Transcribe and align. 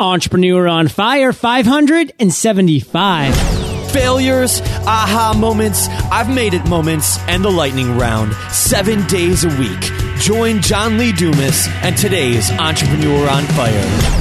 Entrepreneur 0.00 0.66
on 0.66 0.88
Fire 0.88 1.32
575. 1.32 3.92
Failures, 3.92 4.60
aha 4.60 5.36
moments, 5.38 5.86
I've 6.10 6.28
made 6.28 6.52
it 6.52 6.68
moments, 6.68 7.16
and 7.28 7.44
the 7.44 7.50
lightning 7.50 7.96
round. 7.96 8.32
Seven 8.50 9.06
days 9.06 9.44
a 9.44 9.48
week. 9.50 9.80
Join 10.18 10.60
John 10.62 10.98
Lee 10.98 11.12
Dumas 11.12 11.68
and 11.82 11.96
today's 11.96 12.50
Entrepreneur 12.50 13.30
on 13.30 13.44
Fire. 13.44 14.20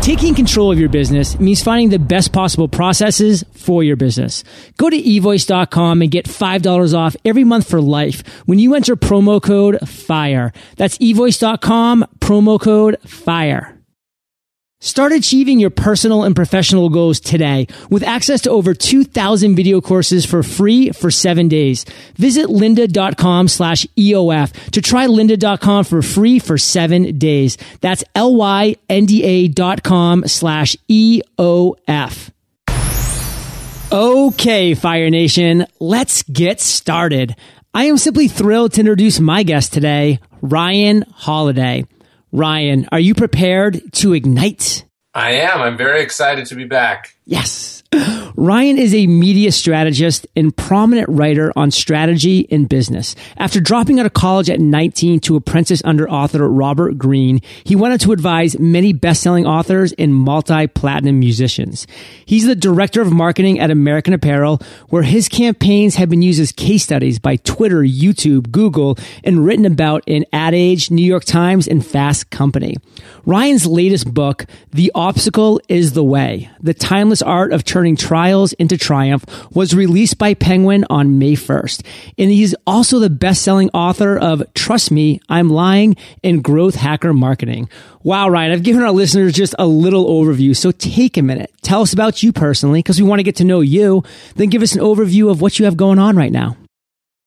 Taking 0.00 0.34
control 0.34 0.72
of 0.72 0.78
your 0.78 0.88
business 0.88 1.38
means 1.38 1.62
finding 1.62 1.90
the 1.90 1.98
best 1.98 2.32
possible 2.32 2.68
processes 2.68 3.44
for 3.52 3.82
your 3.82 3.96
business. 3.96 4.44
Go 4.78 4.88
to 4.88 4.96
evoice.com 4.96 6.00
and 6.00 6.10
get 6.10 6.24
$5 6.24 6.94
off 6.94 7.16
every 7.22 7.44
month 7.44 7.68
for 7.68 7.82
life 7.82 8.22
when 8.46 8.58
you 8.58 8.74
enter 8.74 8.96
promo 8.96 9.42
code 9.42 9.78
FIRE. 9.86 10.54
That's 10.76 10.96
evoice.com, 10.98 12.06
promo 12.20 12.58
code 12.58 12.96
FIRE. 13.06 13.73
Start 14.84 15.12
achieving 15.12 15.58
your 15.60 15.70
personal 15.70 16.24
and 16.24 16.36
professional 16.36 16.90
goals 16.90 17.18
today 17.18 17.68
with 17.88 18.02
access 18.02 18.42
to 18.42 18.50
over 18.50 18.74
2,000 18.74 19.56
video 19.56 19.80
courses 19.80 20.26
for 20.26 20.42
free 20.42 20.90
for 20.90 21.10
seven 21.10 21.48
days. 21.48 21.86
Visit 22.16 22.48
lynda.com 22.48 23.48
slash 23.48 23.86
EOF 23.96 24.52
to 24.72 24.82
try 24.82 25.06
lynda.com 25.06 25.84
for 25.84 26.02
free 26.02 26.38
for 26.38 26.58
seven 26.58 27.16
days. 27.16 27.56
That's 27.80 28.04
L-Y-N-D-A 28.14 29.48
dot 29.48 29.82
com 29.82 30.26
slash 30.26 30.76
EOF. 30.90 32.30
Okay, 33.90 34.74
Fire 34.74 35.08
Nation, 35.08 35.66
let's 35.80 36.24
get 36.24 36.60
started. 36.60 37.34
I 37.72 37.84
am 37.84 37.96
simply 37.96 38.28
thrilled 38.28 38.74
to 38.74 38.80
introduce 38.80 39.18
my 39.18 39.44
guest 39.44 39.72
today, 39.72 40.20
Ryan 40.42 41.06
Holiday. 41.10 41.86
Ryan, 42.34 42.88
are 42.90 42.98
you 42.98 43.14
prepared 43.14 43.80
to 43.92 44.12
ignite? 44.12 44.84
I 45.14 45.34
am. 45.34 45.62
I'm 45.62 45.76
very 45.76 46.02
excited 46.02 46.46
to 46.46 46.56
be 46.56 46.64
back. 46.64 47.14
Yes. 47.24 47.83
Ryan 48.36 48.78
is 48.78 48.94
a 48.94 49.06
media 49.06 49.52
strategist 49.52 50.26
and 50.34 50.54
prominent 50.56 51.08
writer 51.08 51.52
on 51.54 51.70
strategy 51.70 52.48
and 52.50 52.68
business. 52.68 53.14
After 53.36 53.60
dropping 53.60 54.00
out 54.00 54.06
of 54.06 54.14
college 54.14 54.50
at 54.50 54.60
19 54.60 55.20
to 55.20 55.36
apprentice 55.36 55.82
under 55.84 56.08
author 56.10 56.48
Robert 56.48 56.98
Greene, 56.98 57.40
he 57.62 57.76
went 57.76 57.92
on 57.92 57.98
to 58.00 58.12
advise 58.12 58.58
many 58.58 58.92
best-selling 58.92 59.46
authors 59.46 59.92
and 59.92 60.14
multi-platinum 60.14 61.18
musicians. 61.20 61.86
He's 62.26 62.46
the 62.46 62.56
director 62.56 63.00
of 63.00 63.12
marketing 63.12 63.60
at 63.60 63.70
American 63.70 64.14
Apparel, 64.14 64.60
where 64.88 65.02
his 65.02 65.28
campaigns 65.28 65.94
have 65.94 66.08
been 66.08 66.22
used 66.22 66.40
as 66.40 66.50
case 66.50 66.82
studies 66.82 67.18
by 67.18 67.36
Twitter, 67.36 67.82
YouTube, 67.82 68.50
Google, 68.50 68.98
and 69.22 69.44
written 69.44 69.64
about 69.64 70.02
in 70.06 70.26
Ad 70.32 70.54
Age, 70.54 70.90
New 70.90 71.04
York 71.04 71.24
Times, 71.24 71.68
and 71.68 71.86
Fast 71.86 72.30
Company. 72.30 72.76
Ryan's 73.24 73.66
latest 73.66 74.12
book, 74.12 74.46
The 74.72 74.90
Obstacle 74.94 75.60
is 75.68 75.92
the 75.92 76.04
Way, 76.04 76.50
The 76.60 76.74
Timeless 76.74 77.22
Art 77.22 77.52
of 77.52 77.64
Turning 77.64 77.83
Trials 77.96 78.54
into 78.54 78.78
Triumph, 78.78 79.24
was 79.54 79.74
released 79.74 80.16
by 80.16 80.32
Penguin 80.32 80.84
on 80.88 81.18
May 81.18 81.34
1st. 81.34 81.84
And 82.18 82.30
he's 82.30 82.54
also 82.66 82.98
the 82.98 83.10
best-selling 83.10 83.68
author 83.74 84.16
of 84.16 84.42
Trust 84.54 84.90
Me, 84.90 85.20
I'm 85.28 85.50
Lying 85.50 85.96
and 86.22 86.42
Growth 86.42 86.74
Hacker 86.74 87.12
Marketing. 87.12 87.68
Wow, 88.02 88.28
Ryan, 88.30 88.52
I've 88.52 88.62
given 88.62 88.82
our 88.82 88.90
listeners 88.90 89.34
just 89.34 89.54
a 89.58 89.66
little 89.66 90.06
overview. 90.08 90.56
So 90.56 90.70
take 90.70 91.18
a 91.18 91.22
minute. 91.22 91.52
Tell 91.62 91.82
us 91.82 91.92
about 91.92 92.22
you 92.22 92.32
personally, 92.32 92.80
because 92.80 93.00
we 93.00 93.06
want 93.06 93.18
to 93.18 93.24
get 93.24 93.36
to 93.36 93.44
know 93.44 93.60
you. 93.60 94.02
Then 94.36 94.48
give 94.48 94.62
us 94.62 94.74
an 94.74 94.80
overview 94.80 95.30
of 95.30 95.40
what 95.40 95.58
you 95.58 95.66
have 95.66 95.76
going 95.76 95.98
on 95.98 96.16
right 96.16 96.32
now. 96.32 96.56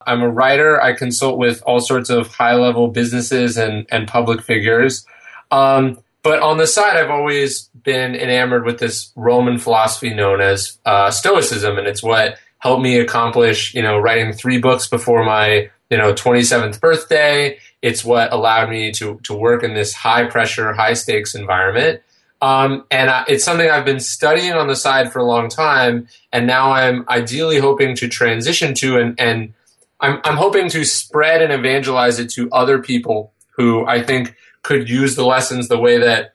I'm 0.08 0.22
a 0.22 0.30
writer. 0.30 0.81
I 0.81 0.94
consult 0.94 1.38
with 1.38 1.61
all 1.63 1.81
sorts 1.81 2.09
of 2.09 2.28
high 2.28 2.55
level 2.55 2.88
businesses 2.88 3.58
and, 3.58 3.85
and 3.91 4.08
public 4.08 4.41
figures. 4.41 5.05
Um, 5.52 6.00
but 6.23 6.42
on 6.42 6.58
the 6.58 6.68
side, 6.68 6.98
I've 6.98 7.10
always 7.10 7.70
been 7.84 8.16
enamored 8.16 8.66
with 8.66 8.80
this 8.80 9.12
Roman 9.16 9.58
philosophy 9.58 10.14
known 10.14 10.42
as 10.42 10.78
uh, 10.86 11.12
Stoicism, 11.12 11.78
and 11.78 11.88
it's 11.88 12.04
what 12.04 12.38
helped 12.59 12.82
me 12.82 13.00
accomplish, 13.00 13.74
you 13.74 13.82
know, 13.82 13.98
writing 13.98 14.34
three 14.34 14.58
books 14.58 14.88
before 14.88 15.24
my, 15.24 15.69
you 15.90 15.97
know, 15.97 16.14
27th 16.14 16.80
birthday. 16.81 17.58
It's 17.81 18.03
what 18.03 18.34
allowed 18.34 18.69
me 18.69 18.91
to 18.94 19.19
to 19.24 19.34
work 19.34 19.64
in 19.64 19.74
this 19.74 19.94
high 19.94 20.25
pressure, 20.25 20.74
high 20.74 20.94
stakes 20.94 21.36
environment. 21.36 22.02
Um, 22.41 22.86
and 22.91 23.09
I, 23.09 23.25
it's 23.28 23.44
something 23.44 23.70
I've 23.70 23.86
been 23.86 24.00
studying 24.00 24.53
on 24.53 24.68
the 24.68 24.75
side 24.75 25.12
for 25.12 25.20
a 25.20 25.25
long 25.25 25.50
time, 25.50 26.08
and 26.31 26.46
now 26.46 26.72
I'm 26.72 27.06
ideally 27.09 27.58
hoping 27.58 27.96
to 27.96 28.08
transition 28.08 28.74
to, 28.75 28.97
and, 28.97 29.20
and 29.20 29.53
I'm, 30.00 30.20
I'm 30.24 30.38
hoping 30.38 30.70
to 30.70 30.86
spread 30.86 31.41
and 31.41 31.52
evangelize 31.52 32.20
it 32.20 32.30
to 32.31 32.50
other 32.52 32.80
people 32.80 33.34
who 33.52 33.86
I 33.88 34.03
think 34.03 34.36
could 34.67 34.89
use 34.89 35.16
the 35.16 35.25
lessons 35.25 35.69
the 35.69 35.78
way 35.78 35.97
that 35.97 36.33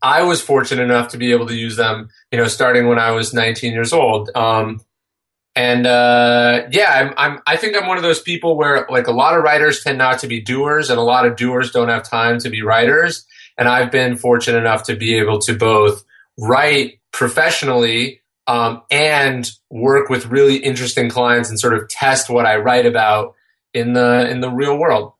I 0.00 0.22
was 0.22 0.40
fortunate 0.40 0.82
enough 0.82 1.08
to 1.08 1.18
be 1.18 1.30
able 1.32 1.46
to 1.48 1.54
use 1.54 1.76
them, 1.76 2.08
you 2.32 2.38
know, 2.38 2.46
starting 2.46 2.88
when 2.88 2.98
I 2.98 3.10
was 3.10 3.34
19 3.34 3.74
years 3.74 3.92
old. 3.92 4.30
Um, 4.34 4.80
and 5.54 5.86
uh, 5.86 6.62
yeah, 6.70 6.90
I'm, 6.90 7.14
I'm, 7.18 7.42
I 7.46 7.58
think 7.58 7.76
I'm 7.76 7.86
one 7.86 7.98
of 7.98 8.02
those 8.02 8.22
people 8.22 8.56
where 8.56 8.86
like 8.88 9.08
a 9.08 9.12
lot 9.12 9.36
of 9.36 9.44
writers 9.44 9.84
tend 9.84 9.98
not 9.98 10.20
to 10.20 10.26
be 10.26 10.40
doers, 10.40 10.88
and 10.88 10.98
a 10.98 11.02
lot 11.02 11.26
of 11.26 11.36
doers 11.36 11.70
don't 11.70 11.90
have 11.90 12.02
time 12.02 12.38
to 12.38 12.48
be 12.48 12.62
writers. 12.62 13.26
And 13.58 13.68
I've 13.68 13.92
been 13.92 14.16
fortunate 14.16 14.58
enough 14.58 14.84
to 14.84 14.96
be 14.96 15.14
able 15.16 15.38
to 15.40 15.54
both 15.54 16.02
write 16.38 16.98
professionally 17.12 18.22
um, 18.46 18.80
and 18.90 19.48
work 19.68 20.08
with 20.08 20.26
really 20.26 20.56
interesting 20.56 21.10
clients 21.10 21.50
and 21.50 21.60
sort 21.60 21.74
of 21.74 21.88
test 21.90 22.30
what 22.30 22.46
I 22.46 22.56
write 22.56 22.86
about 22.86 23.34
in 23.74 23.92
the 23.92 24.28
in 24.30 24.40
the 24.40 24.50
real 24.50 24.78
world. 24.78 25.13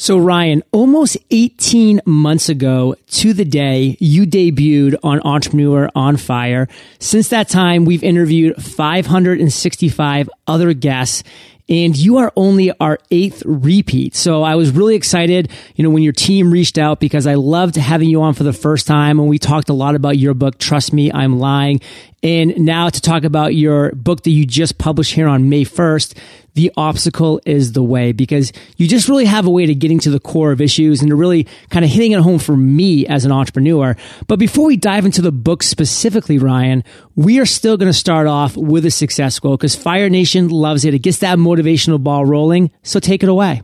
So, 0.00 0.16
Ryan, 0.16 0.62
almost 0.70 1.16
18 1.32 2.02
months 2.06 2.48
ago 2.48 2.94
to 3.08 3.32
the 3.32 3.44
day, 3.44 3.96
you 3.98 4.26
debuted 4.26 4.94
on 5.02 5.20
Entrepreneur 5.22 5.90
on 5.92 6.16
Fire. 6.16 6.68
Since 7.00 7.30
that 7.30 7.48
time, 7.48 7.84
we've 7.84 8.04
interviewed 8.04 8.62
565 8.62 10.30
other 10.46 10.72
guests 10.72 11.24
and 11.68 11.96
you 11.96 12.18
are 12.18 12.32
only 12.36 12.72
our 12.80 12.98
eighth 13.10 13.42
repeat. 13.44 14.14
So 14.14 14.42
I 14.42 14.54
was 14.54 14.70
really 14.70 14.94
excited, 14.94 15.50
you 15.76 15.84
know, 15.84 15.90
when 15.90 16.02
your 16.02 16.12
team 16.12 16.50
reached 16.50 16.78
out 16.78 17.00
because 17.00 17.26
I 17.26 17.34
loved 17.34 17.76
having 17.76 18.08
you 18.08 18.22
on 18.22 18.34
for 18.34 18.44
the 18.44 18.52
first 18.52 18.86
time 18.86 19.18
and 19.18 19.28
we 19.28 19.38
talked 19.38 19.68
a 19.68 19.74
lot 19.74 19.94
about 19.94 20.18
your 20.18 20.34
book, 20.34 20.58
Trust 20.58 20.92
Me, 20.92 21.12
I'm 21.12 21.38
Lying. 21.38 21.80
And 22.22 22.58
now 22.58 22.88
to 22.88 23.00
talk 23.00 23.22
about 23.22 23.54
your 23.54 23.92
book 23.92 24.24
that 24.24 24.30
you 24.30 24.44
just 24.44 24.78
published 24.78 25.12
here 25.12 25.28
on 25.28 25.48
May 25.48 25.64
1st, 25.64 26.18
The 26.54 26.72
Obstacle 26.76 27.40
is 27.46 27.72
the 27.72 27.82
Way, 27.82 28.10
because 28.10 28.52
you 28.76 28.88
just 28.88 29.08
really 29.08 29.26
have 29.26 29.46
a 29.46 29.50
way 29.50 29.66
to 29.66 29.74
getting 29.74 30.00
to 30.00 30.10
the 30.10 30.18
core 30.18 30.50
of 30.50 30.60
issues 30.60 31.00
and 31.00 31.10
to 31.10 31.14
really 31.14 31.46
kind 31.70 31.84
of 31.84 31.92
hitting 31.92 32.10
it 32.10 32.18
home 32.18 32.40
for 32.40 32.56
me 32.56 33.06
as 33.06 33.24
an 33.24 33.30
entrepreneur. 33.30 33.96
But 34.26 34.40
before 34.40 34.66
we 34.66 34.76
dive 34.76 35.04
into 35.04 35.22
the 35.22 35.30
book 35.30 35.62
specifically, 35.62 36.38
Ryan, 36.38 36.82
we 37.14 37.38
are 37.38 37.46
still 37.46 37.76
going 37.76 37.90
to 37.90 37.96
start 37.96 38.26
off 38.26 38.56
with 38.56 38.84
a 38.84 38.90
success 38.90 39.38
quote 39.38 39.60
because 39.60 39.76
Fire 39.76 40.10
Nation 40.10 40.48
loves 40.48 40.84
it. 40.84 40.94
It 40.94 41.00
gets 41.00 41.18
that 41.18 41.38
motivational 41.58 42.02
ball 42.02 42.24
rolling. 42.24 42.70
So 42.82 43.00
take 43.00 43.22
it 43.22 43.28
away. 43.28 43.62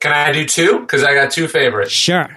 Can 0.00 0.12
I 0.12 0.32
do 0.32 0.44
two? 0.44 0.80
Because 0.80 1.02
I 1.02 1.14
got 1.14 1.30
two 1.30 1.48
favorites. 1.48 1.92
Sure. 1.92 2.28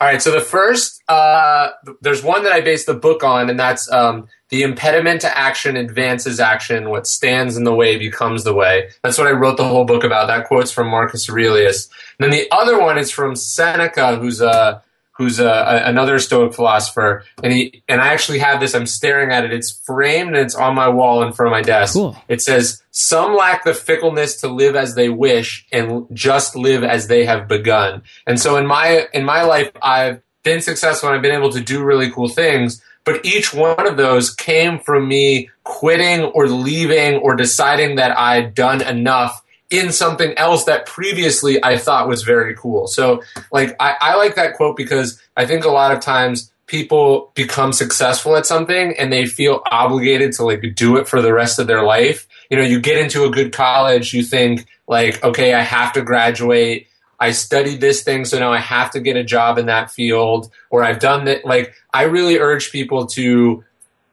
All 0.00 0.08
right. 0.08 0.20
So 0.20 0.32
the 0.32 0.40
first, 0.40 1.02
uh, 1.08 1.68
there's 2.00 2.22
one 2.22 2.42
that 2.42 2.52
I 2.52 2.60
based 2.60 2.86
the 2.86 2.94
book 2.94 3.22
on, 3.22 3.48
and 3.48 3.58
that's 3.58 3.90
um, 3.92 4.26
the 4.48 4.62
impediment 4.62 5.20
to 5.20 5.38
action 5.38 5.76
advances 5.76 6.40
action. 6.40 6.90
What 6.90 7.06
stands 7.06 7.56
in 7.56 7.64
the 7.64 7.74
way 7.74 7.96
becomes 7.96 8.44
the 8.44 8.54
way. 8.54 8.90
That's 9.02 9.16
what 9.16 9.28
I 9.28 9.30
wrote 9.30 9.56
the 9.56 9.68
whole 9.68 9.84
book 9.84 10.04
about. 10.04 10.26
That 10.26 10.46
quote's 10.46 10.72
from 10.72 10.88
Marcus 10.88 11.30
Aurelius. 11.30 11.88
And 12.18 12.24
then 12.24 12.38
the 12.38 12.48
other 12.50 12.80
one 12.80 12.98
is 12.98 13.10
from 13.10 13.36
Seneca, 13.36 14.16
who's 14.16 14.40
a 14.40 14.82
who's 15.16 15.38
a, 15.40 15.48
a, 15.48 15.84
another 15.88 16.18
Stoic 16.18 16.54
philosopher. 16.54 17.24
And 17.42 17.52
he 17.52 17.82
and 17.88 18.00
I 18.00 18.08
actually 18.08 18.38
have 18.40 18.60
this. 18.60 18.74
I'm 18.74 18.86
staring 18.86 19.32
at 19.32 19.44
it. 19.44 19.52
It's 19.52 19.80
framed 19.84 20.30
and 20.30 20.38
it's 20.38 20.54
on 20.54 20.74
my 20.74 20.88
wall 20.88 21.22
in 21.22 21.32
front 21.32 21.48
of 21.48 21.52
my 21.52 21.62
desk. 21.62 21.94
Cool. 21.94 22.16
It 22.28 22.42
says, 22.42 22.82
"Some 22.90 23.34
lack 23.34 23.64
the 23.64 23.74
fickleness 23.74 24.40
to 24.40 24.48
live 24.48 24.76
as 24.76 24.94
they 24.94 25.08
wish, 25.08 25.66
and 25.72 26.06
just 26.12 26.56
live 26.56 26.84
as 26.84 27.08
they 27.08 27.24
have 27.24 27.48
begun." 27.48 28.02
And 28.26 28.40
so 28.40 28.56
in 28.56 28.66
my 28.66 29.06
in 29.12 29.24
my 29.24 29.42
life, 29.42 29.70
I've 29.82 30.20
been 30.42 30.60
successful 30.60 31.08
and 31.08 31.16
I've 31.16 31.22
been 31.22 31.32
able 31.34 31.52
to 31.52 31.60
do 31.60 31.82
really 31.82 32.10
cool 32.10 32.28
things 32.28 32.82
but 33.04 33.24
each 33.24 33.52
one 33.52 33.86
of 33.86 33.96
those 33.96 34.34
came 34.34 34.78
from 34.78 35.06
me 35.06 35.50
quitting 35.62 36.22
or 36.22 36.48
leaving 36.48 37.16
or 37.16 37.36
deciding 37.36 37.96
that 37.96 38.18
I'd 38.18 38.54
done 38.54 38.80
enough 38.80 39.43
in 39.78 39.92
something 39.92 40.36
else 40.36 40.64
that 40.64 40.86
previously 40.86 41.62
I 41.62 41.76
thought 41.76 42.08
was 42.08 42.22
very 42.22 42.54
cool. 42.54 42.86
So, 42.86 43.22
like, 43.52 43.76
I, 43.80 43.96
I 44.00 44.16
like 44.16 44.34
that 44.36 44.54
quote 44.54 44.76
because 44.76 45.20
I 45.36 45.46
think 45.46 45.64
a 45.64 45.70
lot 45.70 45.92
of 45.92 46.00
times 46.00 46.50
people 46.66 47.30
become 47.34 47.72
successful 47.72 48.36
at 48.36 48.46
something 48.46 48.94
and 48.98 49.12
they 49.12 49.26
feel 49.26 49.62
obligated 49.70 50.32
to 50.32 50.44
like 50.44 50.62
do 50.74 50.96
it 50.96 51.06
for 51.06 51.20
the 51.20 51.32
rest 51.32 51.58
of 51.58 51.66
their 51.66 51.82
life. 51.82 52.26
You 52.50 52.56
know, 52.56 52.62
you 52.62 52.80
get 52.80 52.98
into 52.98 53.24
a 53.24 53.30
good 53.30 53.52
college, 53.52 54.14
you 54.14 54.22
think 54.22 54.66
like, 54.86 55.22
okay, 55.22 55.54
I 55.54 55.60
have 55.60 55.92
to 55.94 56.02
graduate. 56.02 56.88
I 57.20 57.30
studied 57.30 57.80
this 57.80 58.02
thing, 58.02 58.24
so 58.24 58.38
now 58.38 58.52
I 58.52 58.58
have 58.58 58.90
to 58.92 59.00
get 59.00 59.16
a 59.16 59.24
job 59.24 59.56
in 59.56 59.66
that 59.66 59.90
field, 59.90 60.50
or 60.68 60.82
I've 60.82 60.98
done 60.98 61.24
that. 61.26 61.44
Like, 61.44 61.74
I 61.92 62.02
really 62.02 62.38
urge 62.38 62.72
people 62.72 63.06
to 63.08 63.64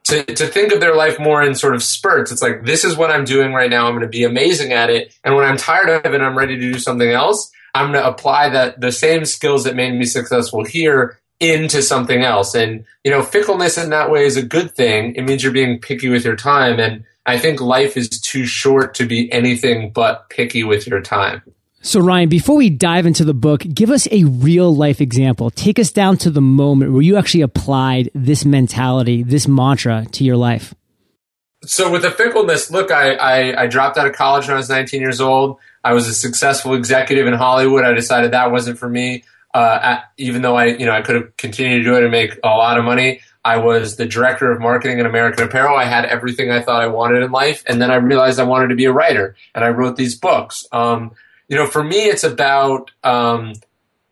to, 0.04 0.24
to 0.24 0.46
think 0.46 0.72
of 0.72 0.80
their 0.80 0.94
life 0.94 1.18
more 1.18 1.42
in 1.42 1.54
sort 1.54 1.74
of 1.74 1.82
spurts. 1.82 2.32
It's 2.32 2.42
like, 2.42 2.64
this 2.64 2.84
is 2.84 2.96
what 2.96 3.10
I'm 3.10 3.24
doing 3.24 3.52
right 3.52 3.70
now. 3.70 3.86
I'm 3.86 3.92
going 3.92 4.02
to 4.02 4.08
be 4.08 4.24
amazing 4.24 4.72
at 4.72 4.90
it. 4.90 5.16
And 5.24 5.34
when 5.36 5.44
I'm 5.44 5.56
tired 5.56 5.88
of 5.88 6.04
it 6.04 6.14
and 6.14 6.24
I'm 6.24 6.36
ready 6.36 6.56
to 6.56 6.72
do 6.72 6.78
something 6.78 7.10
else, 7.10 7.50
I'm 7.74 7.92
going 7.92 8.02
to 8.02 8.08
apply 8.08 8.50
that 8.50 8.80
the 8.80 8.92
same 8.92 9.24
skills 9.24 9.64
that 9.64 9.76
made 9.76 9.94
me 9.94 10.04
successful 10.04 10.64
here 10.64 11.18
into 11.40 11.82
something 11.82 12.22
else. 12.22 12.54
And, 12.54 12.84
you 13.04 13.10
know, 13.10 13.22
fickleness 13.22 13.78
in 13.78 13.90
that 13.90 14.10
way 14.10 14.24
is 14.24 14.36
a 14.36 14.42
good 14.42 14.74
thing. 14.74 15.14
It 15.14 15.22
means 15.22 15.42
you're 15.42 15.52
being 15.52 15.80
picky 15.80 16.08
with 16.08 16.24
your 16.24 16.36
time. 16.36 16.78
And 16.78 17.04
I 17.24 17.38
think 17.38 17.60
life 17.60 17.96
is 17.96 18.08
too 18.08 18.44
short 18.44 18.94
to 18.94 19.06
be 19.06 19.32
anything 19.32 19.90
but 19.90 20.28
picky 20.30 20.64
with 20.64 20.86
your 20.86 21.00
time. 21.00 21.42
So, 21.84 21.98
Ryan, 21.98 22.28
before 22.28 22.54
we 22.54 22.70
dive 22.70 23.06
into 23.06 23.24
the 23.24 23.34
book, 23.34 23.64
give 23.74 23.90
us 23.90 24.06
a 24.12 24.22
real 24.22 24.74
life 24.74 25.00
example. 25.00 25.50
Take 25.50 25.80
us 25.80 25.90
down 25.90 26.16
to 26.18 26.30
the 26.30 26.40
moment 26.40 26.92
where 26.92 27.02
you 27.02 27.16
actually 27.16 27.40
applied 27.40 28.08
this 28.14 28.44
mentality, 28.44 29.24
this 29.24 29.48
mantra 29.48 30.06
to 30.12 30.22
your 30.22 30.36
life. 30.36 30.74
So, 31.64 31.90
with 31.90 32.02
the 32.02 32.12
fickleness, 32.12 32.70
look, 32.70 32.92
I, 32.92 33.14
I, 33.14 33.62
I 33.62 33.66
dropped 33.66 33.98
out 33.98 34.06
of 34.06 34.14
college 34.14 34.46
when 34.46 34.54
I 34.54 34.58
was 34.58 34.68
19 34.68 35.00
years 35.00 35.20
old. 35.20 35.58
I 35.82 35.92
was 35.92 36.06
a 36.06 36.14
successful 36.14 36.74
executive 36.74 37.26
in 37.26 37.34
Hollywood. 37.34 37.84
I 37.84 37.92
decided 37.94 38.30
that 38.30 38.52
wasn't 38.52 38.78
for 38.78 38.88
me. 38.88 39.24
Uh, 39.52 39.78
at, 39.82 40.04
even 40.18 40.40
though 40.40 40.54
I, 40.54 40.66
you 40.66 40.86
know, 40.86 40.92
I 40.92 41.02
could 41.02 41.16
have 41.16 41.36
continued 41.36 41.78
to 41.78 41.84
do 41.84 41.96
it 41.96 42.04
and 42.04 42.12
make 42.12 42.38
a 42.44 42.48
lot 42.48 42.78
of 42.78 42.84
money. 42.84 43.20
I 43.44 43.56
was 43.56 43.96
the 43.96 44.06
director 44.06 44.52
of 44.52 44.60
marketing 44.60 45.00
at 45.00 45.06
American 45.06 45.44
Apparel. 45.44 45.76
I 45.76 45.84
had 45.84 46.04
everything 46.04 46.52
I 46.52 46.62
thought 46.62 46.80
I 46.80 46.86
wanted 46.86 47.24
in 47.24 47.32
life, 47.32 47.64
and 47.66 47.82
then 47.82 47.90
I 47.90 47.96
realized 47.96 48.38
I 48.38 48.44
wanted 48.44 48.68
to 48.68 48.76
be 48.76 48.84
a 48.84 48.92
writer, 48.92 49.34
and 49.52 49.64
I 49.64 49.70
wrote 49.70 49.96
these 49.96 50.16
books. 50.16 50.64
Um, 50.70 51.10
you 51.52 51.58
know, 51.58 51.66
for 51.66 51.84
me, 51.84 52.06
it's 52.06 52.24
about, 52.24 52.90
um, 53.04 53.52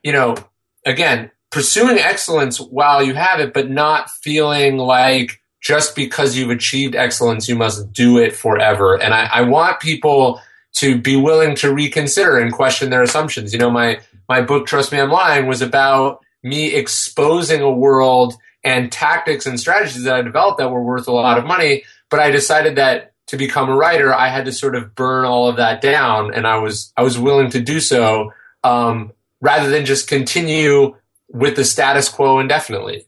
you 0.02 0.12
know, 0.12 0.36
again, 0.84 1.30
pursuing 1.48 1.96
excellence 1.96 2.60
while 2.60 3.02
you 3.02 3.14
have 3.14 3.40
it, 3.40 3.54
but 3.54 3.70
not 3.70 4.10
feeling 4.10 4.76
like 4.76 5.40
just 5.62 5.96
because 5.96 6.36
you've 6.36 6.50
achieved 6.50 6.94
excellence, 6.94 7.48
you 7.48 7.56
must 7.56 7.94
do 7.94 8.18
it 8.18 8.36
forever. 8.36 8.94
And 9.00 9.14
I, 9.14 9.24
I 9.24 9.40
want 9.40 9.80
people 9.80 10.38
to 10.74 11.00
be 11.00 11.16
willing 11.16 11.54
to 11.56 11.72
reconsider 11.72 12.36
and 12.36 12.52
question 12.52 12.90
their 12.90 13.02
assumptions. 13.02 13.54
You 13.54 13.58
know, 13.58 13.70
my 13.70 14.00
my 14.28 14.42
book 14.42 14.66
Trust 14.66 14.92
Me 14.92 15.00
I'm 15.00 15.08
Lying 15.08 15.46
was 15.46 15.62
about 15.62 16.22
me 16.42 16.74
exposing 16.74 17.62
a 17.62 17.70
world 17.70 18.34
and 18.62 18.92
tactics 18.92 19.46
and 19.46 19.58
strategies 19.58 20.04
that 20.04 20.14
I 20.14 20.20
developed 20.20 20.58
that 20.58 20.68
were 20.68 20.84
worth 20.84 21.08
a 21.08 21.12
lot 21.12 21.38
of 21.38 21.46
money, 21.46 21.84
but 22.10 22.20
I 22.20 22.32
decided 22.32 22.76
that 22.76 23.09
to 23.30 23.36
become 23.36 23.68
a 23.70 23.76
writer, 23.76 24.12
I 24.12 24.28
had 24.28 24.44
to 24.46 24.52
sort 24.52 24.74
of 24.74 24.94
burn 24.94 25.24
all 25.24 25.48
of 25.48 25.56
that 25.56 25.80
down, 25.80 26.34
and 26.34 26.46
I 26.46 26.58
was 26.58 26.92
I 26.96 27.02
was 27.02 27.18
willing 27.18 27.50
to 27.50 27.60
do 27.60 27.78
so 27.78 28.32
um, 28.64 29.12
rather 29.40 29.70
than 29.70 29.84
just 29.84 30.08
continue 30.08 30.96
with 31.28 31.54
the 31.54 31.64
status 31.64 32.08
quo 32.08 32.40
indefinitely. 32.40 33.06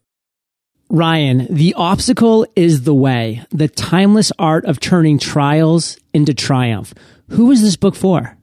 Ryan, 0.89 1.47
the 1.51 1.75
obstacle 1.75 2.47
is 2.55 2.83
the 2.83 2.95
way, 2.95 3.45
the 3.51 3.67
timeless 3.67 4.31
art 4.39 4.65
of 4.65 4.79
turning 4.79 5.19
trials 5.19 5.99
into 6.15 6.35
triumph. 6.35 6.95
Who 7.31 7.51
is 7.51 7.63
this 7.63 7.77
book 7.77 7.97
for? 7.97 8.37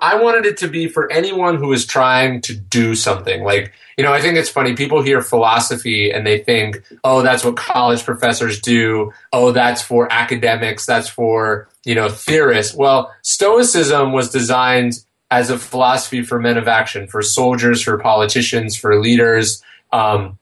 I 0.00 0.16
wanted 0.16 0.46
it 0.46 0.58
to 0.58 0.68
be 0.68 0.88
for 0.88 1.10
anyone 1.10 1.56
who 1.56 1.72
is 1.72 1.86
trying 1.86 2.40
to 2.42 2.54
do 2.54 2.94
something. 2.94 3.42
Like, 3.42 3.72
you 3.96 4.04
know, 4.04 4.12
I 4.12 4.20
think 4.20 4.36
it's 4.36 4.48
funny. 4.48 4.74
People 4.74 5.02
hear 5.02 5.20
philosophy 5.22 6.10
and 6.10 6.26
they 6.26 6.38
think, 6.38 6.82
oh, 7.02 7.22
that's 7.22 7.44
what 7.44 7.56
college 7.56 8.04
professors 8.04 8.60
do. 8.60 9.12
Oh, 9.32 9.52
that's 9.52 9.82
for 9.82 10.10
academics. 10.12 10.86
That's 10.86 11.08
for, 11.08 11.68
you 11.84 11.94
know, 11.94 12.08
theorists. 12.08 12.74
Well, 12.74 13.12
Stoicism 13.22 14.12
was 14.12 14.30
designed 14.30 15.04
as 15.30 15.50
a 15.50 15.58
philosophy 15.58 16.22
for 16.22 16.38
men 16.38 16.56
of 16.56 16.68
action, 16.68 17.08
for 17.08 17.20
soldiers, 17.22 17.82
for 17.82 17.98
politicians, 17.98 18.76
for 18.76 19.00
leaders. 19.00 19.62
Um, 19.92 20.38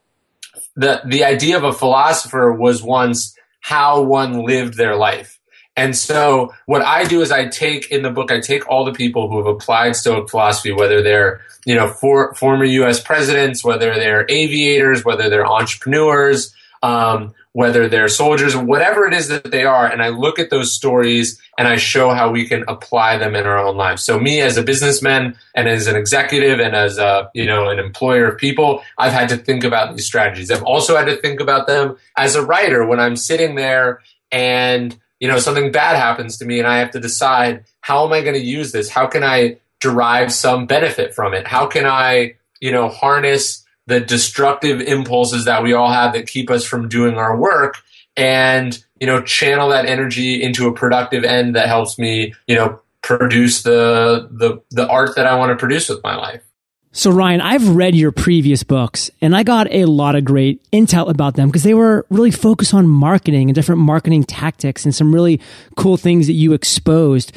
the, 0.74 1.00
the 1.06 1.24
idea 1.24 1.56
of 1.56 1.64
a 1.64 1.72
philosopher 1.72 2.52
was 2.52 2.82
once 2.82 3.34
how 3.60 4.02
one 4.02 4.44
lived 4.44 4.74
their 4.74 4.96
life 4.96 5.35
and 5.76 5.94
so 5.94 6.54
what 6.64 6.82
I 6.82 7.04
do 7.04 7.20
is 7.20 7.30
I 7.30 7.48
take 7.48 7.90
in 7.90 8.02
the 8.02 8.10
book, 8.10 8.32
I 8.32 8.40
take 8.40 8.66
all 8.68 8.84
the 8.84 8.92
people 8.92 9.28
who 9.28 9.36
have 9.36 9.46
applied 9.46 9.94
Stoic 9.94 10.30
philosophy, 10.30 10.72
whether 10.72 11.02
they're, 11.02 11.42
you 11.66 11.74
know, 11.74 11.88
for, 11.88 12.34
former 12.34 12.64
US 12.64 12.98
presidents, 12.98 13.62
whether 13.62 13.94
they're 13.94 14.24
aviators, 14.28 15.04
whether 15.04 15.28
they're 15.28 15.46
entrepreneurs, 15.46 16.54
um, 16.82 17.34
whether 17.52 17.88
they're 17.88 18.08
soldiers, 18.08 18.56
whatever 18.56 19.06
it 19.06 19.12
is 19.12 19.28
that 19.28 19.50
they 19.50 19.64
are. 19.64 19.86
And 19.86 20.02
I 20.02 20.08
look 20.08 20.38
at 20.38 20.48
those 20.48 20.72
stories 20.72 21.40
and 21.58 21.68
I 21.68 21.76
show 21.76 22.10
how 22.10 22.30
we 22.30 22.46
can 22.46 22.64
apply 22.68 23.18
them 23.18 23.34
in 23.34 23.46
our 23.46 23.58
own 23.58 23.76
lives. 23.76 24.02
So 24.02 24.18
me 24.18 24.40
as 24.40 24.56
a 24.56 24.62
businessman 24.62 25.36
and 25.54 25.68
as 25.68 25.86
an 25.86 25.96
executive 25.96 26.58
and 26.58 26.74
as 26.74 26.96
a, 26.96 27.30
you 27.34 27.46
know, 27.46 27.68
an 27.68 27.78
employer 27.78 28.26
of 28.28 28.38
people, 28.38 28.82
I've 28.96 29.12
had 29.12 29.28
to 29.30 29.36
think 29.36 29.64
about 29.64 29.94
these 29.94 30.06
strategies. 30.06 30.50
I've 30.50 30.62
also 30.62 30.96
had 30.96 31.06
to 31.06 31.16
think 31.16 31.40
about 31.40 31.66
them 31.66 31.96
as 32.16 32.34
a 32.34 32.44
writer 32.44 32.86
when 32.86 33.00
I'm 33.00 33.16
sitting 33.16 33.56
there 33.56 34.00
and 34.30 34.98
you 35.20 35.28
know, 35.28 35.38
something 35.38 35.72
bad 35.72 35.96
happens 35.96 36.36
to 36.38 36.44
me 36.44 36.58
and 36.58 36.68
I 36.68 36.78
have 36.78 36.90
to 36.92 37.00
decide 37.00 37.64
how 37.80 38.06
am 38.06 38.12
I 38.12 38.22
going 38.22 38.34
to 38.34 38.40
use 38.40 38.72
this? 38.72 38.88
How 38.88 39.06
can 39.06 39.24
I 39.24 39.58
derive 39.80 40.32
some 40.32 40.66
benefit 40.66 41.14
from 41.14 41.34
it? 41.34 41.46
How 41.46 41.66
can 41.66 41.86
I, 41.86 42.34
you 42.60 42.72
know, 42.72 42.88
harness 42.88 43.64
the 43.86 44.00
destructive 44.00 44.80
impulses 44.80 45.44
that 45.44 45.62
we 45.62 45.72
all 45.72 45.90
have 45.90 46.12
that 46.14 46.26
keep 46.26 46.50
us 46.50 46.64
from 46.64 46.88
doing 46.88 47.16
our 47.16 47.36
work 47.36 47.76
and, 48.16 48.82
you 49.00 49.06
know, 49.06 49.22
channel 49.22 49.68
that 49.68 49.86
energy 49.86 50.42
into 50.42 50.66
a 50.66 50.74
productive 50.74 51.24
end 51.24 51.54
that 51.54 51.68
helps 51.68 51.98
me, 51.98 52.34
you 52.46 52.56
know, 52.56 52.80
produce 53.02 53.62
the 53.62 54.28
the 54.32 54.60
the 54.70 54.88
art 54.88 55.14
that 55.14 55.26
I 55.26 55.36
want 55.36 55.50
to 55.50 55.56
produce 55.56 55.88
with 55.88 56.02
my 56.02 56.16
life. 56.16 56.45
So 56.96 57.10
Ryan, 57.10 57.42
I've 57.42 57.76
read 57.76 57.94
your 57.94 58.10
previous 58.10 58.62
books 58.62 59.10
and 59.20 59.36
I 59.36 59.42
got 59.42 59.70
a 59.70 59.84
lot 59.84 60.14
of 60.14 60.24
great 60.24 60.64
intel 60.70 61.10
about 61.10 61.36
them 61.36 61.50
because 61.50 61.62
they 61.62 61.74
were 61.74 62.06
really 62.08 62.30
focused 62.30 62.72
on 62.72 62.88
marketing 62.88 63.50
and 63.50 63.54
different 63.54 63.82
marketing 63.82 64.24
tactics 64.24 64.86
and 64.86 64.94
some 64.94 65.14
really 65.14 65.38
cool 65.76 65.98
things 65.98 66.26
that 66.26 66.32
you 66.32 66.54
exposed. 66.54 67.32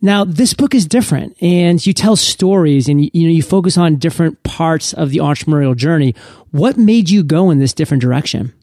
Now, 0.00 0.24
this 0.24 0.54
book 0.54 0.74
is 0.74 0.86
different 0.86 1.36
and 1.42 1.84
you 1.86 1.92
tell 1.92 2.16
stories 2.16 2.88
and 2.88 3.04
you 3.04 3.24
know 3.24 3.34
you 3.34 3.42
focus 3.42 3.76
on 3.76 3.96
different 3.96 4.42
parts 4.44 4.94
of 4.94 5.10
the 5.10 5.18
entrepreneurial 5.18 5.76
journey. 5.76 6.14
What 6.50 6.78
made 6.78 7.10
you 7.10 7.22
go 7.22 7.50
in 7.50 7.58
this 7.58 7.74
different 7.74 8.00
direction? 8.00 8.54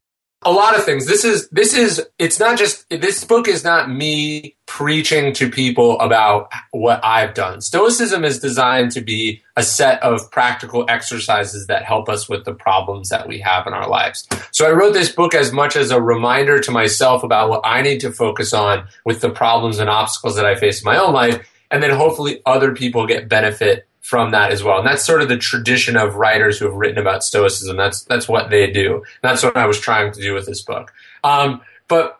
A 0.43 0.51
lot 0.51 0.77
of 0.77 0.85
things. 0.85 1.05
This 1.05 1.25
is 1.25 1.49
this 1.49 1.73
is 1.73 2.05
it's 2.17 2.39
not 2.39 2.57
just 2.57 2.89
this 2.89 3.25
book 3.25 3.47
is 3.47 3.63
not 3.63 3.89
me 3.89 4.55
preaching 4.65 5.33
to 5.33 5.49
people 5.49 5.99
about 5.99 6.49
what 6.71 7.03
I've 7.03 7.33
done. 7.33 7.59
Stoicism 7.59 8.23
is 8.23 8.39
designed 8.39 8.91
to 8.93 9.01
be 9.01 9.41
a 9.57 9.63
set 9.63 10.01
of 10.01 10.31
practical 10.31 10.85
exercises 10.87 11.67
that 11.67 11.83
help 11.83 12.07
us 12.07 12.29
with 12.29 12.45
the 12.45 12.53
problems 12.53 13.09
that 13.09 13.27
we 13.27 13.39
have 13.39 13.67
in 13.67 13.73
our 13.73 13.89
lives. 13.89 14.27
So 14.51 14.65
I 14.65 14.71
wrote 14.71 14.93
this 14.93 15.11
book 15.11 15.33
as 15.33 15.51
much 15.51 15.75
as 15.75 15.91
a 15.91 16.01
reminder 16.01 16.59
to 16.61 16.71
myself 16.71 17.23
about 17.23 17.49
what 17.49 17.61
I 17.65 17.81
need 17.81 17.99
to 18.01 18.11
focus 18.11 18.53
on 18.53 18.87
with 19.03 19.19
the 19.19 19.29
problems 19.29 19.79
and 19.79 19.89
obstacles 19.89 20.37
that 20.37 20.45
I 20.45 20.55
face 20.55 20.81
in 20.81 20.85
my 20.85 20.97
own 20.97 21.13
life 21.13 21.45
and 21.71 21.83
then 21.83 21.91
hopefully 21.91 22.41
other 22.45 22.73
people 22.73 23.05
get 23.05 23.29
benefit 23.29 23.87
from 24.01 24.31
that 24.31 24.51
as 24.51 24.63
well. 24.63 24.79
And 24.79 24.87
that's 24.87 25.05
sort 25.05 25.21
of 25.21 25.29
the 25.29 25.37
tradition 25.37 25.95
of 25.95 26.15
writers 26.15 26.57
who 26.57 26.65
have 26.65 26.75
written 26.75 26.97
about 26.97 27.23
Stoicism. 27.23 27.77
That's 27.77 28.03
that's 28.03 28.27
what 28.27 28.49
they 28.49 28.71
do. 28.71 29.03
That's 29.21 29.43
what 29.43 29.57
I 29.57 29.65
was 29.65 29.79
trying 29.79 30.11
to 30.13 30.21
do 30.21 30.33
with 30.33 30.45
this 30.45 30.61
book. 30.61 30.93
Um, 31.23 31.61
but 31.87 32.19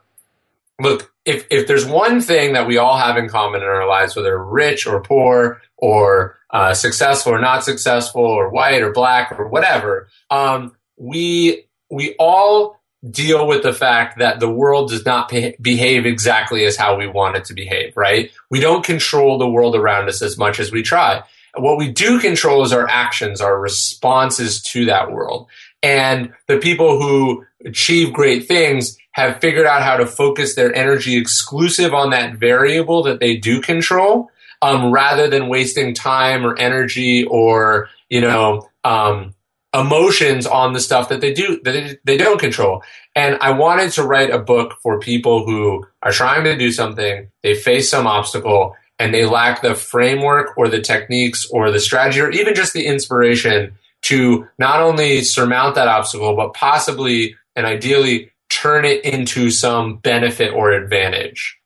look, 0.80 1.12
if 1.25 1.46
if 1.50 1.68
there's 1.68 1.86
one 1.86 2.22
thing 2.22 2.54
that 2.54 2.68
we 2.68 2.77
all 2.77 2.98
have 2.98 3.18
in 3.18 3.30
common 3.30 3.62
in 3.62 3.68
our 3.68 3.88
lives, 3.88 4.15
whether 4.15 4.38
rich 4.44 4.86
or 4.86 5.01
poor, 5.01 5.62
or 5.77 6.38
uh, 6.50 6.74
successful 6.74 7.34
or 7.34 7.39
not 7.39 7.63
successful, 7.63 8.24
or 8.24 8.50
white 8.50 8.82
or 8.82 8.92
black 8.92 9.32
or 9.38 9.48
whatever, 9.48 10.08
um, 10.30 10.75
we 10.98 11.65
we 11.89 12.15
all 12.20 12.80
deal 13.10 13.48
with 13.48 13.63
the 13.63 13.74
fact 13.74 14.20
that 14.20 14.39
the 14.39 14.50
world 14.50 14.89
does 14.89 15.06
not 15.06 15.30
behave 15.30 16.06
exactly 16.06 16.65
as 16.65 16.75
how 16.75 16.98
we 16.98 17.08
want 17.08 17.38
it 17.38 17.46
to 17.46 17.54
behave, 17.54 17.96
right? 17.96 18.30
We 18.50 18.60
don't 18.60 18.84
control 18.84 19.38
the 19.38 19.50
world 19.50 19.75
around 19.75 20.10
us 20.10 20.22
as 20.22 20.38
much 20.38 20.60
as 20.60 20.72
we 20.72 20.84
try. 20.84 21.24
What 21.56 21.77
we 21.77 21.91
do 21.91 22.20
control 22.20 22.63
is 22.63 22.72
our 22.72 22.88
actions, 22.88 23.41
our 23.41 23.60
responses 23.60 24.62
to 24.63 24.86
that 24.86 25.12
world. 25.12 25.48
And 25.82 26.34
the 26.48 26.58
people 26.58 27.01
who 27.01 27.46
achieve 27.65 28.13
great 28.13 28.48
things 28.48 28.98
have 29.12 29.39
figured 29.41 29.65
out 29.65 29.84
how 29.84 29.98
to 29.98 30.06
focus 30.06 30.56
their 30.56 30.74
energy 30.74 31.18
exclusive 31.18 31.94
on 31.94 32.12
that 32.12 32.36
variable 32.36 33.03
that 33.03 33.20
they 33.20 33.38
do 33.38 33.62
control, 33.62 34.29
um, 34.62 34.91
rather 34.91 35.27
than 35.27 35.48
wasting 35.48 35.94
time 35.94 36.46
or 36.46 36.58
energy 36.58 37.25
or, 37.25 37.89
you 38.10 38.22
know, 38.22 38.70
um, 38.84 39.34
emotions 39.74 40.48
on 40.48 40.74
the 40.74 40.79
stuff 40.79 41.10
that 41.10 41.22
they 41.22 41.34
do 41.34 41.60
that 41.63 41.72
they, 41.72 41.98
they 42.03 42.18
don't 42.18 42.39
control. 42.39 42.82
And 43.15 43.38
I 43.41 43.51
wanted 43.51 43.91
to 43.94 44.03
write 44.03 44.32
a 44.32 44.39
book 44.39 44.77
for 44.82 45.00
people 45.00 45.46
who 45.46 45.86
are 46.01 46.12
trying 46.12 46.44
to 46.46 46.58
do 46.58 46.72
something, 46.72 47.29
they 47.44 47.56
face 47.56 47.89
some 47.89 48.08
obstacle, 48.08 48.75
and 49.00 49.13
they 49.13 49.25
lack 49.25 49.62
the 49.62 49.74
framework 49.74 50.58
or 50.58 50.68
the 50.68 50.82
techniques 50.82 51.48
or 51.50 51.72
the 51.72 51.79
strategy 51.79 52.20
or 52.20 52.29
even 52.29 52.53
just 52.53 52.74
the 52.74 52.86
inspiration 52.86 53.77
to 54.01 54.48
not 54.58 54.82
only 54.82 55.22
surmount 55.22 55.75
that 55.75 55.88
obstacle, 55.88 56.36
but 56.36 56.53
possibly 56.53 57.36
and 57.56 57.65
ideally 57.65 58.32
turn 58.50 58.86
it 58.86 59.03
into 59.06 59.50
some 59.50 59.98
benefit 59.98 60.53
or 60.53 60.72
advantage. 60.72 61.59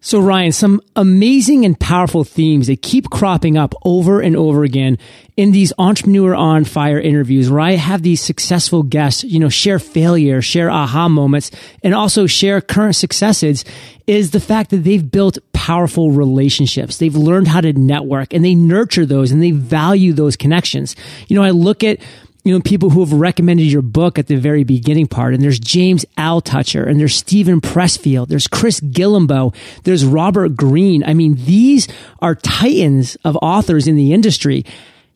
So, 0.00 0.20
Ryan, 0.20 0.52
some 0.52 0.80
amazing 0.94 1.64
and 1.64 1.78
powerful 1.78 2.22
themes 2.22 2.68
that 2.68 2.80
keep 2.80 3.10
cropping 3.10 3.56
up 3.56 3.74
over 3.84 4.20
and 4.20 4.36
over 4.36 4.62
again 4.62 4.98
in 5.36 5.52
these 5.52 5.72
entrepreneur 5.78 6.34
on 6.34 6.64
fire 6.64 7.00
interviews 7.00 7.50
where 7.50 7.60
I 7.60 7.72
have 7.72 8.02
these 8.02 8.20
successful 8.20 8.82
guests, 8.82 9.24
you 9.24 9.40
know, 9.40 9.48
share 9.48 9.78
failure, 9.78 10.40
share 10.40 10.70
aha 10.70 11.08
moments, 11.08 11.50
and 11.82 11.94
also 11.94 12.26
share 12.26 12.60
current 12.60 12.94
successes 12.94 13.64
is 14.06 14.30
the 14.30 14.40
fact 14.40 14.70
that 14.70 14.84
they've 14.84 15.10
built 15.10 15.38
powerful 15.52 16.12
relationships. 16.12 16.98
They've 16.98 17.16
learned 17.16 17.48
how 17.48 17.60
to 17.62 17.72
network 17.72 18.32
and 18.32 18.44
they 18.44 18.54
nurture 18.54 19.06
those 19.06 19.32
and 19.32 19.42
they 19.42 19.50
value 19.50 20.12
those 20.12 20.36
connections. 20.36 20.94
You 21.26 21.36
know, 21.36 21.42
I 21.42 21.50
look 21.50 21.82
at 21.82 21.98
you 22.46 22.54
know, 22.54 22.60
people 22.60 22.90
who 22.90 23.00
have 23.00 23.12
recommended 23.12 23.64
your 23.64 23.82
book 23.82 24.20
at 24.20 24.28
the 24.28 24.36
very 24.36 24.62
beginning 24.62 25.08
part. 25.08 25.34
And 25.34 25.42
there's 25.42 25.58
James 25.58 26.04
Altucher 26.16 26.88
and 26.88 27.00
there's 27.00 27.16
Stephen 27.16 27.60
Pressfield. 27.60 28.28
There's 28.28 28.46
Chris 28.46 28.78
Guillebeau. 28.78 29.52
There's 29.82 30.04
Robert 30.04 30.54
Greene. 30.54 31.02
I 31.02 31.12
mean, 31.12 31.34
these 31.44 31.88
are 32.20 32.36
titans 32.36 33.16
of 33.24 33.36
authors 33.42 33.88
in 33.88 33.96
the 33.96 34.12
industry. 34.12 34.64